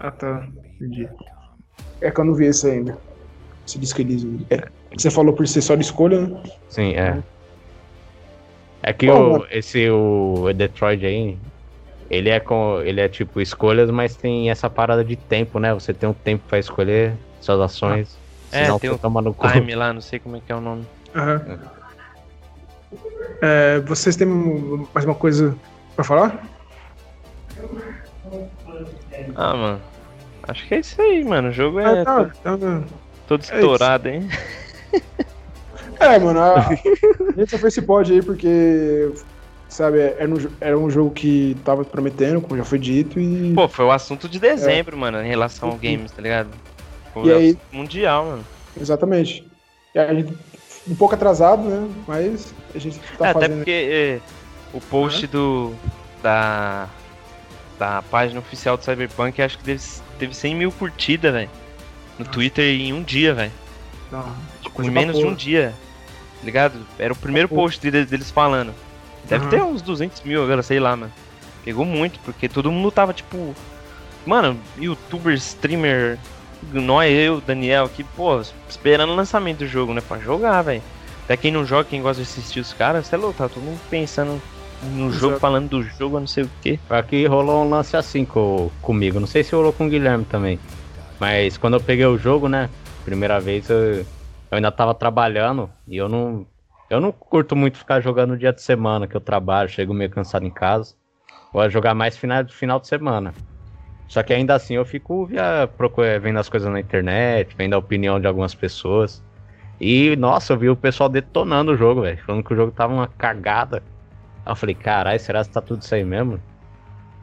Ah, 0.00 0.10
tá. 0.10 0.46
Entendi. 0.80 1.08
É 2.00 2.10
que 2.10 2.20
eu 2.20 2.24
não 2.24 2.34
vi 2.34 2.46
esse 2.46 2.68
ainda. 2.68 2.98
Esse 3.66 3.78
Disco 3.78 4.00
Elysium. 4.00 4.44
É. 4.50 4.68
Você 4.96 5.10
falou 5.10 5.34
por 5.34 5.46
ser 5.46 5.62
só 5.62 5.74
de 5.74 5.82
escolha, 5.82 6.26
né? 6.26 6.42
Sim, 6.68 6.94
é. 6.94 7.22
É 8.82 8.92
que 8.92 9.06
Bom, 9.06 9.38
o, 9.38 9.46
esse 9.50 9.90
o 9.90 10.52
Detroit 10.54 11.04
aí, 11.04 11.36
ele 12.08 12.28
é 12.28 12.38
com 12.38 12.80
ele 12.82 13.00
é 13.00 13.08
tipo 13.08 13.40
escolhas, 13.40 13.90
mas 13.90 14.14
tem 14.14 14.50
essa 14.50 14.70
parada 14.70 15.04
de 15.04 15.16
tempo, 15.16 15.58
né? 15.58 15.74
Você 15.74 15.92
tem 15.92 16.08
um 16.08 16.14
tempo 16.14 16.44
pra 16.48 16.58
escolher 16.58 17.14
suas 17.40 17.60
ações. 17.60 18.16
É, 18.52 18.64
senão 18.64 18.78
tem 18.78 18.90
você 18.90 18.96
um 18.96 18.98
toma 18.98 19.20
no 19.20 19.34
cu. 19.34 19.48
Time 19.50 19.74
lá, 19.74 19.92
não 19.92 20.00
sei 20.00 20.18
como 20.20 20.36
é 20.36 20.40
que 20.40 20.52
é 20.52 20.54
o 20.54 20.60
nome. 20.60 20.86
Aham. 21.14 21.58
É, 23.42 23.80
vocês 23.80 24.16
têm 24.16 24.26
mais 24.26 25.04
uma 25.04 25.14
coisa 25.14 25.56
pra 25.94 26.04
falar? 26.04 26.40
Ah, 29.34 29.54
mano. 29.54 29.82
Acho 30.48 30.66
que 30.66 30.74
é 30.74 30.78
isso 30.80 31.00
aí, 31.00 31.24
mano. 31.24 31.48
O 31.48 31.52
jogo 31.52 31.80
é 31.80 32.00
Ah, 32.02 32.04
tá, 32.04 32.30
todo, 32.42 32.58
tá. 32.58 32.82
todo 33.26 33.42
estourado, 33.42 34.08
hein? 34.08 34.28
É, 35.98 36.18
mano, 36.18 36.40
a, 36.40 36.68
a 36.68 36.74
gente 37.38 37.50
só 37.50 37.58
fez 37.58 37.64
esse 37.76 37.82
pod 37.82 38.12
aí 38.12 38.22
porque, 38.22 39.10
sabe, 39.68 39.98
era 40.00 40.28
um, 40.28 40.36
era 40.60 40.78
um 40.78 40.90
jogo 40.90 41.10
que 41.10 41.56
tava 41.64 41.84
prometendo, 41.84 42.40
como 42.40 42.56
já 42.56 42.64
foi 42.64 42.78
dito, 42.78 43.18
e, 43.18 43.54
Pô, 43.54 43.66
foi 43.68 43.84
o 43.86 43.90
assunto 43.90 44.28
de 44.28 44.38
dezembro, 44.38 44.96
mano, 44.96 45.22
em 45.22 45.26
relação 45.28 45.70
ao 45.70 45.76
games, 45.76 46.12
tá 46.12 46.20
ligado? 46.22 46.50
Foi 47.14 47.24
E 47.24 47.30
o 47.32 47.36
aí- 47.36 47.48
assunto 47.50 47.62
mundial, 47.72 48.26
mano. 48.26 48.44
exatamente. 48.78 49.46
E 49.94 49.98
a 49.98 50.12
gente, 50.14 50.36
um 50.86 50.94
pouco 50.94 51.14
atrasado, 51.14 51.62
né, 51.62 51.88
mas 52.06 52.52
a 52.74 52.78
gente 52.78 53.00
tá 53.18 53.26
É, 53.26 53.30
até 53.30 53.40
fazendo... 53.40 53.56
porque 53.58 53.70
é, 53.70 54.20
o 54.76 54.80
post 54.80 55.26
do 55.26 55.72
da 56.22 56.88
da 57.78 58.02
página 58.02 58.40
oficial 58.40 58.76
do 58.76 58.84
Cyberpunk 58.84 59.40
acho 59.40 59.58
que 59.58 59.64
teve, 59.64 59.82
teve 60.18 60.34
100 60.34 60.54
mil 60.54 60.72
curtidas, 60.72 61.32
velho. 61.32 61.50
No 62.18 62.24
Twitter 62.24 62.64
em 62.64 62.92
um 62.92 63.02
dia, 63.02 63.34
velho. 63.34 63.52
Tipo, 64.62 64.82
em 64.82 64.90
menos 64.90 65.18
de 65.18 65.24
um 65.24 65.34
dia. 65.34 65.74
Tá 66.40 66.44
ligado? 66.44 66.86
Era 66.98 67.12
o 67.12 67.16
primeiro 67.16 67.48
Pra 67.48 67.56
post 67.56 67.80
deles, 67.80 68.08
deles 68.08 68.30
falando. 68.30 68.72
Deve 69.24 69.44
Aham. 69.44 69.50
ter 69.50 69.62
uns 69.62 69.82
200 69.82 70.22
mil 70.22 70.42
agora, 70.42 70.62
sei 70.62 70.78
lá, 70.78 70.96
mano. 70.96 71.12
Pegou 71.64 71.84
muito, 71.84 72.18
porque 72.20 72.48
todo 72.48 72.70
mundo 72.70 72.90
tava 72.90 73.12
tipo. 73.12 73.54
Mano, 74.24 74.58
youtuber, 74.78 75.34
streamer, 75.34 76.18
nós, 76.72 77.12
eu, 77.12 77.40
Daniel 77.40 77.84
aqui, 77.84 78.02
pô, 78.02 78.40
esperando 78.68 79.12
o 79.12 79.16
lançamento 79.16 79.58
do 79.58 79.66
jogo, 79.66 79.94
né? 79.94 80.00
Pra 80.00 80.18
jogar, 80.18 80.62
velho. 80.62 80.82
Até 81.24 81.36
quem 81.36 81.52
não 81.52 81.64
joga, 81.64 81.88
quem 81.88 82.02
gosta 82.02 82.22
de 82.22 82.28
assistir 82.28 82.60
os 82.60 82.72
caras, 82.72 83.06
você 83.06 83.14
é 83.14 83.18
louco, 83.18 83.38
tá 83.38 83.48
todo 83.48 83.62
mundo 83.62 83.80
pensando 83.90 84.40
no 84.82 85.10
jogo, 85.10 85.26
Exato. 85.34 85.40
falando 85.40 85.68
do 85.68 85.82
jogo, 85.82 86.20
não 86.20 86.26
sei 86.26 86.44
o 86.44 86.50
quê. 86.60 86.78
Aqui 86.88 87.26
rolou 87.26 87.64
um 87.64 87.68
lance 87.68 87.96
assim 87.96 88.24
co- 88.24 88.70
comigo. 88.82 89.18
Não 89.18 89.26
sei 89.26 89.42
se 89.42 89.54
rolou 89.54 89.72
com 89.72 89.86
o 89.86 89.90
Guilherme 89.90 90.24
também. 90.24 90.58
Mas 91.18 91.56
quando 91.56 91.74
eu 91.74 91.80
peguei 91.80 92.06
o 92.06 92.18
jogo, 92.18 92.48
né? 92.48 92.68
Primeira 93.04 93.40
vez 93.40 93.68
eu, 93.70 93.78
eu 93.78 94.06
ainda 94.52 94.70
tava 94.70 94.94
trabalhando 94.94 95.70
e 95.86 95.96
eu 95.96 96.08
não. 96.08 96.46
Eu 96.88 97.00
não 97.00 97.10
curto 97.10 97.56
muito 97.56 97.78
ficar 97.78 98.00
jogando 98.00 98.30
no 98.30 98.38
dia 98.38 98.52
de 98.52 98.62
semana 98.62 99.08
que 99.08 99.16
eu 99.16 99.20
trabalho, 99.20 99.68
chego 99.68 99.92
meio 99.92 100.08
cansado 100.10 100.44
em 100.44 100.50
casa. 100.50 100.94
Vou 101.52 101.68
jogar 101.68 101.94
mais 101.94 102.16
final, 102.16 102.46
final 102.48 102.78
de 102.78 102.86
semana. 102.86 103.34
Só 104.06 104.22
que 104.22 104.32
ainda 104.32 104.54
assim 104.54 104.74
eu 104.74 104.84
fico 104.84 105.26
via, 105.26 105.68
procura- 105.76 106.20
vendo 106.20 106.38
as 106.38 106.48
coisas 106.48 106.70
na 106.70 106.78
internet, 106.78 107.56
vendo 107.56 107.74
a 107.74 107.78
opinião 107.78 108.20
de 108.20 108.26
algumas 108.28 108.54
pessoas. 108.54 109.20
E, 109.80 110.14
nossa, 110.16 110.52
eu 110.52 110.58
vi 110.58 110.70
o 110.70 110.76
pessoal 110.76 111.08
detonando 111.08 111.72
o 111.72 111.76
jogo, 111.76 112.02
velho. 112.02 112.18
Falando 112.24 112.44
que 112.44 112.52
o 112.52 112.56
jogo 112.56 112.70
tava 112.70 112.92
uma 112.94 113.08
cagada. 113.08 113.82
Aí 114.46 114.52
eu 114.52 114.56
falei, 114.56 114.76
caralho, 114.76 115.18
será 115.18 115.44
que 115.44 115.50
tá 115.50 115.60
tudo 115.60 115.82
isso 115.82 115.92
aí 115.92 116.04
mesmo? 116.04 116.40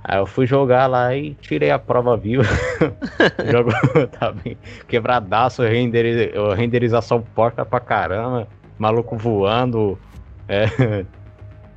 Aí 0.04 0.18
eu 0.20 0.26
fui 0.26 0.46
jogar 0.46 0.88
lá 0.88 1.16
e 1.16 1.34
tirei 1.36 1.72
a 1.72 1.80
prova 1.80 2.18
viva. 2.18 2.44
o 3.42 3.50
jogo 3.50 3.72
tá 4.20 4.34
bem 4.34 4.58
quebradaço, 4.86 5.64
renderi- 5.64 6.34
renderização 6.58 7.22
porca 7.34 7.66
pra 7.66 7.80
caramba, 7.80 8.46
maluco 8.78 9.16
voando. 9.16 9.98
É. 10.50 10.66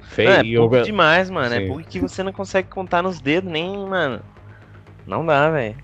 Feio. 0.09 0.69
Não, 0.69 0.79
é 0.79 0.83
demais, 0.83 1.31
mano. 1.31 1.55
É 1.55 1.61
Sim. 1.61 1.69
bug 1.69 1.85
que 1.85 2.01
você 2.01 2.23
não 2.23 2.33
consegue 2.33 2.69
contar 2.69 3.03
nos 3.03 3.21
dedos, 3.21 3.51
nem, 3.51 3.87
mano. 3.87 4.21
Não 5.07 5.25
dá, 5.25 5.51
velho. 5.51 5.77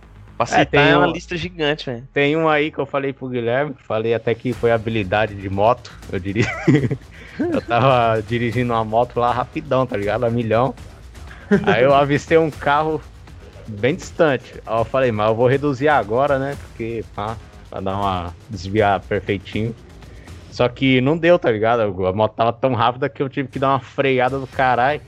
Pra 0.46 0.56
É, 0.56 0.64
citar 0.64 0.66
tem 0.84 0.90
é 0.92 0.96
uma 0.96 1.06
um- 1.08 1.12
lista 1.12 1.36
gigante, 1.36 1.86
velho. 1.86 2.08
Tem 2.12 2.36
um 2.36 2.48
aí 2.48 2.70
que 2.70 2.78
eu 2.78 2.86
falei 2.86 3.12
pro 3.12 3.28
Guilherme, 3.28 3.74
falei 3.86 4.14
até 4.14 4.34
que 4.34 4.52
foi 4.52 4.70
habilidade 4.72 5.34
de 5.34 5.48
moto, 5.48 5.92
eu 6.12 6.18
diria. 6.18 6.46
eu 7.38 7.60
tava 7.62 8.20
dirigindo 8.22 8.72
uma 8.72 8.84
moto 8.84 9.18
lá 9.18 9.32
rapidão, 9.32 9.86
tá 9.86 9.96
ligado? 9.96 10.24
A 10.24 10.30
milhão. 10.30 10.74
Aí 11.64 11.82
eu 11.84 11.94
avistei 11.94 12.38
um 12.38 12.50
carro 12.50 13.00
bem 13.66 13.94
distante. 13.94 14.54
Aí 14.66 14.78
eu 14.78 14.84
falei, 14.84 15.12
mas 15.12 15.28
eu 15.28 15.34
vou 15.34 15.46
reduzir 15.46 15.88
agora, 15.88 16.38
né? 16.38 16.56
Porque, 16.60 17.04
pá, 17.14 17.36
pra 17.70 17.80
dar 17.80 17.96
uma. 17.96 18.34
desviar 18.48 19.00
perfeitinho. 19.00 19.74
Só 20.50 20.68
que 20.68 21.00
não 21.00 21.16
deu, 21.16 21.38
tá 21.38 21.50
ligado? 21.50 21.80
A 22.06 22.12
moto 22.12 22.34
tava 22.34 22.52
tão 22.52 22.74
rápida 22.74 23.08
que 23.08 23.22
eu 23.22 23.28
tive 23.28 23.48
que 23.48 23.58
dar 23.58 23.70
uma 23.70 23.80
freada 23.80 24.38
do 24.38 24.46
caralho. 24.46 25.00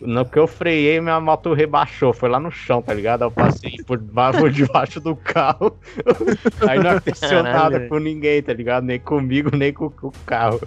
No 0.00 0.24
que 0.24 0.38
eu 0.38 0.46
freiei, 0.46 1.00
minha 1.00 1.20
moto 1.20 1.52
rebaixou, 1.52 2.12
foi 2.12 2.28
lá 2.28 2.38
no 2.38 2.50
chão, 2.50 2.80
tá 2.80 2.94
ligado? 2.94 3.22
Eu 3.24 3.30
passei 3.30 3.76
por, 3.86 3.98
por 4.38 4.50
debaixo 4.50 5.00
do 5.00 5.16
carro. 5.16 5.76
Aí 6.68 6.78
não 6.78 6.90
aconteceu 6.92 7.42
nada 7.42 7.80
com 7.88 7.98
ninguém, 7.98 8.42
tá 8.42 8.52
ligado? 8.52 8.84
Nem 8.84 9.00
comigo, 9.00 9.56
nem 9.56 9.72
com, 9.72 9.90
com 9.90 10.08
o 10.08 10.12
carro. 10.24 10.60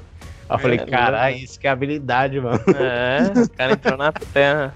Aí 0.50 0.56
eu 0.56 0.60
falei, 0.60 0.80
É, 0.80 0.86
caralho, 0.86 1.36
isso 1.38 1.58
que 1.60 1.66
é 1.68 1.70
habilidade, 1.70 2.40
mano. 2.42 2.60
É, 2.76 3.42
o 3.42 3.50
cara 3.52 3.72
entrou 3.74 3.98
na 3.98 4.12
terra. 4.12 4.76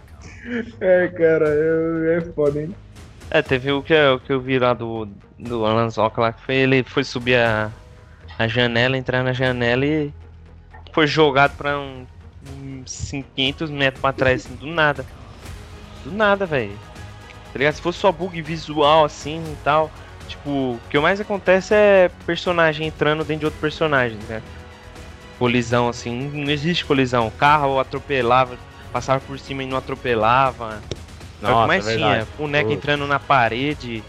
É, 0.79 1.07
cara, 1.09 1.47
eu, 1.49 2.11
é 2.11 2.21
foda, 2.21 2.61
hein? 2.61 2.73
É, 3.31 3.41
teve 3.41 3.71
o 3.71 3.81
que, 3.81 3.93
eu- 3.93 4.15
o 4.15 4.19
que 4.19 4.31
eu 4.31 4.39
vi 4.39 4.57
lá 4.59 4.73
do, 4.73 5.07
do 5.37 5.65
Alan 5.65 5.89
Zoca 5.89 6.21
lá, 6.21 6.31
que 6.31 6.41
foi 6.41 6.55
ele 6.55 6.83
foi 6.83 7.03
subir 7.03 7.35
a, 7.37 7.69
a 8.39 8.47
janela, 8.47 8.95
entrar 8.97 9.23
na 9.23 9.33
janela 9.33 9.85
e 9.85 10.13
foi 10.93 11.07
jogado 11.07 11.57
pra 11.57 11.77
um, 11.77 12.05
500 13.35 13.69
metros 13.69 14.01
pra 14.01 14.13
trás, 14.13 14.45
assim, 14.45 14.55
do 14.55 14.67
nada. 14.67 15.05
Do 16.03 16.11
nada, 16.11 16.45
velho. 16.45 16.77
Tá 17.51 17.59
ligado? 17.59 17.73
Se 17.73 17.81
fosse 17.81 17.99
só 17.99 18.11
bug 18.11 18.41
visual, 18.41 19.05
assim 19.05 19.41
e 19.41 19.57
tal. 19.63 19.91
Tipo, 20.27 20.49
o 20.49 20.79
que 20.89 20.99
mais 20.99 21.21
acontece 21.21 21.73
é 21.73 22.09
personagem 22.25 22.87
entrando 22.87 23.23
dentro 23.23 23.41
de 23.41 23.45
outro 23.45 23.59
personagem, 23.59 24.17
né? 24.27 24.41
colisão 25.37 25.89
assim, 25.89 26.29
não 26.33 26.51
existe 26.51 26.85
colisão. 26.85 27.27
O 27.27 27.31
carro 27.31 27.79
atropelava, 27.79 28.57
passava 28.91 29.19
por 29.19 29.37
cima 29.39 29.63
e 29.63 29.67
não 29.67 29.77
atropelava. 29.77 30.81
Nossa, 31.41 31.53
é 31.53 31.55
o 31.55 31.61
que 31.61 31.67
mais 31.67 31.87
é 31.87 31.95
tinha, 31.95 32.27
boneco 32.37 32.71
entrando 32.71 33.05
na 33.05 33.19
parede, 33.19 34.03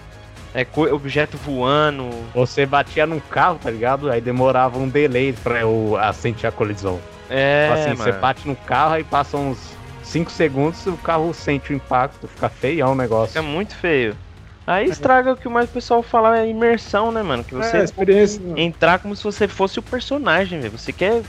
é, 0.55 0.67
objeto 0.93 1.37
voando. 1.37 2.09
Você 2.35 2.65
batia 2.65 3.07
num 3.07 3.21
carro, 3.21 3.59
tá 3.63 3.71
ligado? 3.71 4.11
Aí 4.11 4.21
demorava 4.21 4.79
um 4.79 4.89
delay 4.89 5.33
pra 5.33 5.61
eu 5.61 5.95
sentir 6.15 6.47
a 6.47 6.53
colisão. 6.53 7.01
É, 7.29 7.71
assim, 7.73 7.89
mano. 7.91 7.97
você 7.97 8.13
bate 8.13 8.47
no 8.47 8.57
carro 8.57 8.99
e 8.99 9.05
passa 9.05 9.37
uns 9.37 9.59
5 10.03 10.31
segundos, 10.31 10.87
o 10.87 10.97
carro 10.97 11.33
sente 11.35 11.73
o 11.73 11.77
impacto, 11.77 12.29
fica 12.29 12.49
feião 12.49 12.93
o 12.93 12.95
negócio. 12.95 13.29
Fica 13.29 13.43
muito 13.43 13.75
feio. 13.75 14.17
Aí 14.67 14.89
estraga 14.89 15.33
o 15.33 15.37
que 15.37 15.49
mais 15.49 15.69
o 15.71 15.73
pessoal 15.73 16.03
fala 16.03 16.41
é 16.41 16.49
imersão, 16.49 17.13
né, 17.13 17.23
mano? 17.23 17.45
Que 17.45 17.55
você 17.55 17.77
é, 17.77 17.85
experiência, 17.85 18.43
entrar 18.57 18.99
como 18.99 19.15
se 19.15 19.23
você 19.23 19.47
fosse 19.47 19.79
o 19.79 19.83
personagem, 19.83 20.59
velho. 20.59 20.77
Você 20.77 20.93
quer 20.93 21.23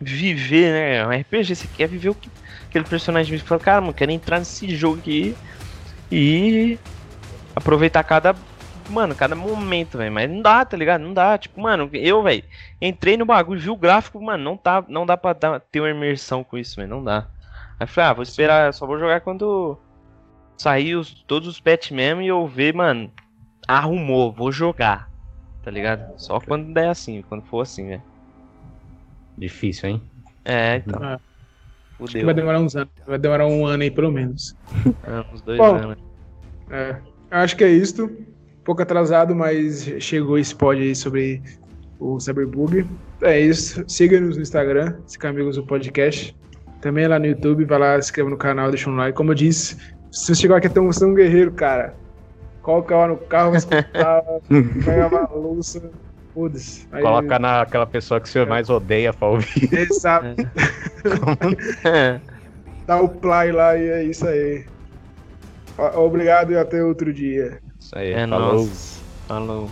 viver, 0.00 0.72
né? 0.72 1.06
Um 1.06 1.20
RPG, 1.20 1.54
você 1.54 1.68
quer 1.76 1.86
viver 1.86 2.08
o 2.08 2.14
que 2.14 2.28
aquele 2.68 2.84
personagem. 2.84 3.38
Fala, 3.38 3.60
cara, 3.60 3.80
mano, 3.80 3.92
quero 3.92 4.10
entrar 4.10 4.38
nesse 4.38 4.74
jogo 4.74 4.98
aqui 4.98 5.36
e 6.10 6.78
aproveitar 7.54 8.02
cada. 8.02 8.34
Mano, 8.90 9.14
cada 9.14 9.34
momento, 9.34 9.98
velho. 9.98 10.12
Mas 10.12 10.30
não 10.30 10.42
dá, 10.42 10.64
tá 10.64 10.76
ligado? 10.76 11.02
Não 11.02 11.14
dá. 11.14 11.38
Tipo, 11.38 11.60
mano, 11.60 11.88
eu, 11.92 12.22
velho, 12.22 12.42
entrei 12.80 13.16
no 13.16 13.24
bagulho, 13.24 13.60
vi 13.60 13.70
o 13.70 13.76
gráfico, 13.76 14.20
mano, 14.20 14.42
não, 14.42 14.56
tá, 14.56 14.84
não 14.88 15.06
dá 15.06 15.16
pra 15.16 15.32
dar, 15.32 15.60
ter 15.60 15.80
uma 15.80 15.90
imersão 15.90 16.42
com 16.42 16.58
isso, 16.58 16.76
velho. 16.76 16.88
Não 16.88 17.02
dá. 17.02 17.26
Aí 17.78 17.84
eu 17.84 17.86
falei, 17.86 18.10
ah, 18.10 18.12
vou 18.14 18.22
esperar, 18.22 18.74
só 18.74 18.86
vou 18.86 18.98
jogar 18.98 19.20
quando 19.20 19.78
sair 20.58 20.94
os, 20.94 21.14
todos 21.26 21.48
os 21.48 21.60
patch 21.60 21.90
mesmo 21.90 22.20
e 22.20 22.28
eu 22.28 22.46
ver, 22.46 22.74
mano, 22.74 23.10
arrumou, 23.66 24.32
vou 24.32 24.52
jogar. 24.52 25.08
Tá 25.62 25.70
ligado? 25.70 26.12
Só 26.18 26.40
quando 26.40 26.72
der 26.72 26.88
assim, 26.88 27.22
quando 27.22 27.42
for 27.44 27.62
assim, 27.62 27.88
velho. 27.88 28.02
Difícil, 29.38 29.88
hein? 29.88 30.02
É, 30.44 30.76
então. 30.76 31.02
Ah. 31.02 31.20
Vai 32.24 32.34
demorar 32.34 32.60
uns 32.60 32.74
anos. 32.74 32.90
Vai 33.06 33.18
demorar 33.18 33.46
um 33.46 33.66
ano 33.66 33.82
aí, 33.82 33.90
pelo 33.90 34.10
menos. 34.10 34.56
É, 35.04 35.34
uns 35.34 35.42
dois 35.42 35.58
Bom, 35.58 35.76
anos. 35.76 35.98
É, 36.70 36.96
acho 37.30 37.56
que 37.56 37.64
é 37.64 37.68
isto. 37.68 38.10
Um 38.70 38.72
pouco 38.72 38.82
atrasado, 38.82 39.34
mas 39.34 39.82
chegou 39.98 40.38
esse 40.38 40.54
pod 40.54 40.80
aí 40.80 40.94
sobre 40.94 41.42
o 41.98 42.20
Cyberbug. 42.20 42.86
É 43.20 43.40
isso. 43.40 43.82
Siga-nos 43.88 44.36
no 44.36 44.42
Instagram, 44.42 44.94
Siga 45.08 45.30
Amigos 45.30 45.56
do 45.56 45.66
Podcast. 45.66 46.36
Também 46.80 47.08
lá 47.08 47.18
no 47.18 47.26
YouTube, 47.26 47.64
vai 47.64 47.80
lá, 47.80 47.94
se 47.94 48.10
inscreva 48.10 48.30
no 48.30 48.36
canal, 48.36 48.70
deixa 48.70 48.88
um 48.88 48.94
like. 48.94 49.16
Como 49.16 49.32
eu 49.32 49.34
disse, 49.34 49.74
se 50.12 50.26
você 50.26 50.34
chegar 50.36 50.58
aqui 50.58 50.68
até 50.68 50.78
você 50.78 51.02
é 51.02 51.06
um 51.08 51.14
guerreiro, 51.14 51.50
cara. 51.50 51.96
Coloca 52.62 52.96
lá 52.96 53.08
no 53.08 53.16
carro, 53.16 53.50
vai 53.50 53.58
escutar, 53.58 54.22
pega 54.84 55.08
uma 55.08 55.28
louça. 55.34 55.90
Foda-se. 56.32 56.86
Coloca 56.86 57.40
naquela 57.40 57.86
pessoa 57.88 58.20
que 58.20 58.28
você 58.28 58.38
é. 58.38 58.46
mais 58.46 58.70
odeia 58.70 59.12
pra 59.12 59.30
ouvir. 59.30 59.68
Exato. 59.74 60.26
É. 61.84 62.20
Dá 62.86 63.00
o 63.00 63.08
play 63.08 63.50
lá 63.50 63.76
e 63.76 63.88
é 63.88 64.04
isso 64.04 64.28
aí. 64.28 64.64
Obrigado 65.96 66.52
e 66.52 66.56
até 66.56 66.84
outro 66.84 67.12
dia. 67.12 67.58
Aí, 67.92 68.12
é 68.12 68.26
falou. 68.26 68.68
Falou. 69.26 69.70